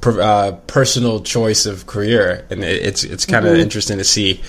uh, 0.05 0.53
personal 0.67 1.19
choice 1.19 1.65
of 1.65 1.85
career, 1.85 2.45
and 2.49 2.63
it, 2.63 2.81
it's 2.81 3.03
it's 3.03 3.25
kind 3.25 3.45
of 3.45 3.51
mm-hmm. 3.51 3.61
interesting 3.63 3.97
to 3.97 4.05
see 4.05 4.39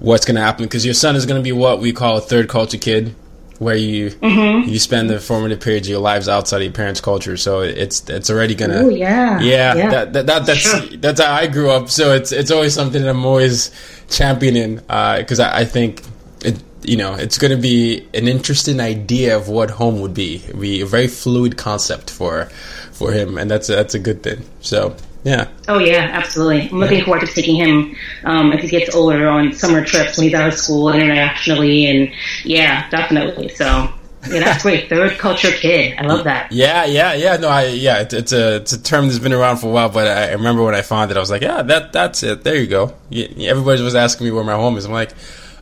what's 0.00 0.24
going 0.24 0.36
to 0.36 0.40
happen 0.40 0.64
because 0.64 0.84
your 0.84 0.94
son 0.94 1.16
is 1.16 1.26
going 1.26 1.38
to 1.38 1.42
be 1.42 1.52
what 1.52 1.80
we 1.80 1.92
call 1.92 2.16
a 2.16 2.20
third 2.20 2.48
culture 2.48 2.78
kid 2.78 3.14
where 3.58 3.74
you 3.74 4.10
mm-hmm. 4.10 4.68
you 4.68 4.78
spend 4.78 5.10
the 5.10 5.18
formative 5.18 5.60
periods 5.60 5.88
of 5.88 5.90
your 5.90 6.00
lives 6.00 6.28
outside 6.28 6.58
of 6.58 6.62
your 6.62 6.72
parents' 6.72 7.00
culture. 7.00 7.36
So 7.36 7.60
it's 7.60 8.08
it's 8.08 8.30
already 8.30 8.54
gonna 8.54 8.84
Ooh, 8.84 8.90
yeah 8.90 9.40
yeah, 9.40 9.74
yeah. 9.74 9.90
That, 9.90 10.12
that, 10.12 10.26
that, 10.26 10.46
that's 10.46 10.60
sure. 10.60 10.80
that's 10.98 11.20
how 11.20 11.32
I 11.32 11.46
grew 11.48 11.70
up. 11.70 11.88
So 11.88 12.14
it's 12.14 12.32
it's 12.32 12.50
always 12.50 12.74
something 12.74 13.02
that 13.02 13.10
I'm 13.10 13.24
always 13.24 13.72
championing 14.10 14.76
because 14.76 15.40
uh, 15.40 15.50
I, 15.52 15.60
I, 15.60 15.64
think 15.64 16.02
it 16.44 16.62
you 16.82 16.96
know 16.96 17.14
it's 17.14 17.36
going 17.36 17.50
to 17.50 17.60
be 17.60 18.06
an 18.14 18.28
interesting 18.28 18.80
idea 18.80 19.36
of 19.36 19.48
what 19.48 19.70
home 19.70 20.00
would 20.00 20.14
be. 20.14 20.36
It'd 20.36 20.60
be 20.60 20.80
a 20.80 20.86
very 20.86 21.08
fluid 21.08 21.56
concept 21.56 22.10
for 22.10 22.44
for 22.92 23.12
him, 23.12 23.38
and 23.38 23.50
that's 23.50 23.68
a, 23.68 23.72
that's 23.72 23.94
a 23.94 23.98
good 23.98 24.22
thing. 24.22 24.44
So 24.60 24.94
yeah. 25.28 25.48
Oh 25.68 25.78
yeah, 25.78 26.08
absolutely. 26.12 26.70
I'm 26.70 26.78
looking 26.78 27.04
forward 27.04 27.20
to 27.20 27.26
taking 27.26 27.56
him 27.56 27.94
um, 28.24 28.52
as 28.52 28.62
he 28.62 28.68
gets 28.68 28.94
older 28.94 29.28
on 29.28 29.52
summer 29.52 29.84
trips 29.84 30.16
when 30.16 30.24
he's 30.24 30.34
out 30.34 30.48
of 30.48 30.54
school 30.54 30.88
internationally, 30.90 31.86
and 31.86 32.10
yeah, 32.44 32.88
definitely. 32.88 33.50
So 33.50 33.92
yeah, 34.26 34.40
that's 34.40 34.62
great. 34.62 34.88
Third 34.88 35.18
culture 35.18 35.50
kid. 35.50 35.98
I 35.98 36.06
love 36.06 36.24
that. 36.24 36.50
Yeah, 36.50 36.86
yeah, 36.86 37.12
yeah. 37.12 37.36
No, 37.36 37.48
I 37.48 37.66
yeah, 37.66 38.00
it, 38.00 38.14
it's 38.14 38.32
a 38.32 38.56
it's 38.56 38.72
a 38.72 38.82
term 38.82 39.06
that's 39.06 39.18
been 39.18 39.34
around 39.34 39.58
for 39.58 39.68
a 39.68 39.70
while, 39.70 39.90
but 39.90 40.06
I 40.06 40.32
remember 40.32 40.64
when 40.64 40.74
I 40.74 40.80
found 40.80 41.10
it, 41.10 41.18
I 41.18 41.20
was 41.20 41.30
like, 41.30 41.42
yeah, 41.42 41.60
that 41.60 41.92
that's 41.92 42.22
it. 42.22 42.42
There 42.42 42.56
you 42.56 42.66
go. 42.66 42.94
everybody 43.12 43.82
was 43.82 43.94
asking 43.94 44.26
me 44.26 44.30
where 44.30 44.44
my 44.44 44.54
home 44.54 44.78
is. 44.78 44.86
I'm 44.86 44.92
like, 44.92 45.12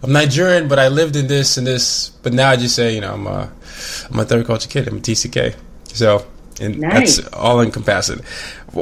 I'm 0.00 0.12
Nigerian, 0.12 0.68
but 0.68 0.78
I 0.78 0.88
lived 0.88 1.16
in 1.16 1.26
this 1.26 1.56
and 1.56 1.66
this. 1.66 2.10
But 2.22 2.32
now 2.32 2.50
I 2.50 2.56
just 2.56 2.76
say, 2.76 2.94
you 2.94 3.00
know, 3.00 3.14
I'm 3.14 3.26
a 3.26 3.50
I'm 4.10 4.20
a 4.20 4.24
third 4.24 4.46
culture 4.46 4.68
kid. 4.68 4.86
I'm 4.86 4.98
a 4.98 5.00
TCK. 5.00 5.56
So 5.88 6.24
and 6.60 6.78
nice. 6.80 7.16
that's 7.16 7.28
all 7.28 7.60
encompassing. 7.60 8.20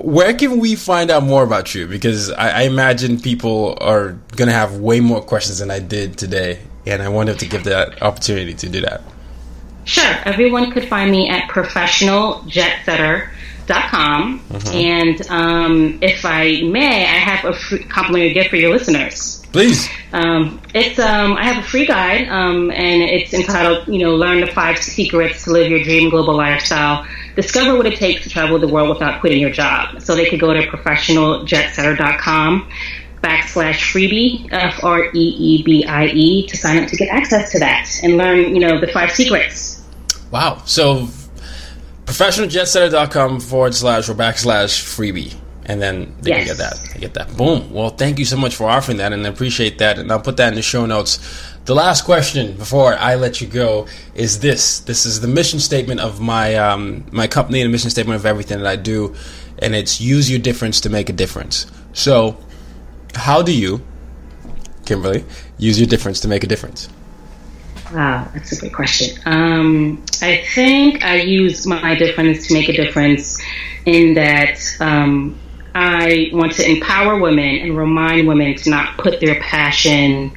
Where 0.02 0.35
can 0.35 0.59
we 0.59 0.74
find 0.74 1.11
out 1.11 1.22
more 1.22 1.44
about 1.44 1.74
you? 1.74 1.87
Because 1.87 2.30
I, 2.30 2.48
I 2.48 2.62
imagine 2.62 3.20
people 3.20 3.78
are 3.80 4.12
going 4.37 4.48
to 4.48 4.54
have 4.54 4.78
way 4.78 5.00
more 5.00 5.22
questions 5.22 5.59
than 5.59 5.70
I 5.70 5.78
did 5.78 6.18
today, 6.18 6.61
and 6.87 7.02
I 7.02 7.09
wanted 7.09 7.38
to 7.40 7.46
give 7.46 7.64
that 7.64 8.02
opportunity 8.02 8.54
to 8.54 8.68
do 8.68 8.80
that. 8.83 9.02
Sure. 9.85 10.14
Everyone 10.24 10.70
could 10.70 10.88
find 10.88 11.11
me 11.11 11.28
at 11.28 11.50
professionaljetsetter.com. 11.50 14.40
Mm-hmm. 14.40 14.74
And 14.74 15.30
um, 15.30 15.98
if 16.02 16.24
I 16.24 16.62
may, 16.62 17.04
I 17.04 17.18
have 17.18 17.44
a 17.44 17.52
free 17.54 17.85
complimentary 17.85 18.33
gift 18.33 18.48
for 18.50 18.57
your 18.57 18.70
listeners. 18.70 19.44
Please. 19.52 19.88
Um, 20.12 20.61
it's 20.74 20.98
um, 20.98 21.35
I 21.35 21.44
have 21.44 21.64
a 21.64 21.68
free 21.68 21.87
guide, 21.87 22.28
um, 22.28 22.72
and 22.72 23.02
it's 23.02 23.33
entitled, 23.33 23.87
you 23.87 24.00
know, 24.00 24.16
"Learn 24.16 24.40
the 24.40 24.48
Five 24.48 24.78
Secrets 24.78 25.44
to 25.44 25.52
Live 25.52 25.70
Your 25.70 25.85
Dream 25.85 26.11
Global 26.11 26.37
Lifestyle." 26.37 27.07
Discover 27.37 27.77
what 27.77 27.87
it 27.87 27.99
takes 27.99 28.23
to 28.23 28.31
travel 28.31 28.59
the 28.59 28.68
world 28.68 28.90
without 28.90 29.20
quitting 29.20 29.40
your 29.40 29.51
job. 29.51 30.01
So 30.03 30.14
they 30.14 30.29
could 30.29 30.40
go 30.40 30.53
to 30.53 30.62
professionaljetsetter.com 30.62 32.70
backslash 33.23 33.92
freebie 33.92 34.53
F 34.53 34.85
R 34.85 35.07
E 35.07 35.11
E 35.12 35.62
B 35.62 35.85
I 35.85 36.07
E 36.07 36.47
to 36.47 36.57
sign 36.57 36.83
up 36.83 36.88
to 36.90 36.97
get 36.97 37.09
access 37.09 37.53
to 37.53 37.59
that 37.61 37.90
and 38.03 38.16
learn, 38.16 38.55
you 38.55 38.61
know, 38.61 38.81
the 38.81 38.88
five 38.88 39.11
secrets. 39.11 39.83
Wow. 40.31 40.62
So 40.64 41.09
professionaljetsetter.com 42.05 43.40
forward 43.40 43.75
slash 43.75 44.09
or 44.09 44.14
backslash 44.14 44.83
freebie 44.83 45.35
and 45.66 45.81
then 45.81 46.14
they 46.20 46.31
yes. 46.31 46.47
get 46.47 46.57
that. 46.59 46.90
They 46.92 47.01
get 47.01 47.14
that. 47.14 47.37
Boom. 47.37 47.73
Well, 47.73 47.90
thank 47.90 48.18
you 48.18 48.25
so 48.25 48.37
much 48.37 48.55
for 48.55 48.68
offering 48.68 48.99
that, 48.99 49.12
and 49.12 49.27
I 49.27 49.31
appreciate 49.31 49.79
that. 49.79 49.99
And 49.99 50.11
I'll 50.12 50.20
put 50.20 50.37
that 50.37 50.49
in 50.49 50.55
the 50.55 50.62
show 50.62 50.87
notes. 50.87 51.18
The 51.64 51.74
last 51.74 52.05
question 52.05 52.59
before 52.59 52.94
I 52.94 53.14
let 53.14 53.40
you 53.40 53.46
go 53.46 53.87
is 54.14 54.40
this: 54.40 54.81
This 54.81 55.07
is 55.07 55.22
the 55.22 55.29
mission 55.29 55.61
statement 55.61 56.00
of 56.00 56.20
my 56.20 56.57
um, 56.57 57.07
my 57.11 57.27
company, 57.27 57.62
and 57.62 57.68
the 57.68 57.72
mission 57.72 57.88
statement 57.88 58.20
of 58.20 58.27
everything 58.27 58.59
that 58.59 58.66
I 58.66 58.77
do, 58.77 59.14
and 59.61 59.74
it's 59.74 59.98
use 59.98 60.31
your 60.31 60.40
difference 60.40 60.83
to 60.83 60.90
make 60.90 61.09
a 61.09 61.14
difference. 61.14 61.66
So, 61.94 62.37
how 63.14 63.40
do 63.40 63.50
you, 63.50 63.81
Kimberly, 64.85 65.24
use 65.57 65.81
your 65.81 65.87
difference 65.87 66.20
to 66.20 66.29
make 66.29 66.44
a 66.44 66.46
difference? 66.46 66.90
Wow, 67.94 68.29
that's 68.35 68.53
a 68.53 68.61
great 68.61 68.74
question. 68.74 69.18
Um, 69.24 70.05
I 70.20 70.44
think 70.55 71.03
I 71.03 71.16
use 71.16 71.66
my 71.66 71.94
difference 71.94 72.46
to 72.48 72.55
make 72.55 72.68
a 72.68 72.74
difference 72.74 73.40
in 73.87 74.12
that 74.14 74.61
um, 74.81 75.38
I 75.74 76.29
want 76.31 76.53
to 76.55 76.70
empower 76.70 77.18
women 77.18 77.57
and 77.61 77.74
remind 77.74 78.29
women 78.29 78.55
to 78.57 78.68
not 78.68 78.98
put 78.98 79.20
their 79.20 79.40
passion 79.40 80.33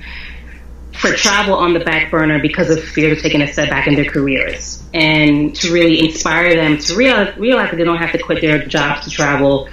for 0.97 1.11
travel 1.13 1.55
on 1.55 1.73
the 1.73 1.79
back 1.79 2.09
burner 2.11 2.39
because 2.41 2.69
of 2.69 2.83
fear 2.83 3.13
of 3.13 3.19
taking 3.19 3.41
a 3.41 3.53
setback 3.53 3.87
in 3.87 3.95
their 3.95 4.05
careers 4.05 4.83
and 4.93 5.55
to 5.55 5.71
really 5.71 5.99
inspire 5.99 6.55
them 6.55 6.77
to 6.77 6.95
realize, 6.95 7.37
realize 7.37 7.69
that 7.69 7.77
they 7.77 7.83
don't 7.83 7.97
have 7.97 8.11
to 8.11 8.17
quit 8.17 8.41
their 8.41 8.65
jobs 8.65 9.05
to 9.05 9.09
travel 9.09 9.69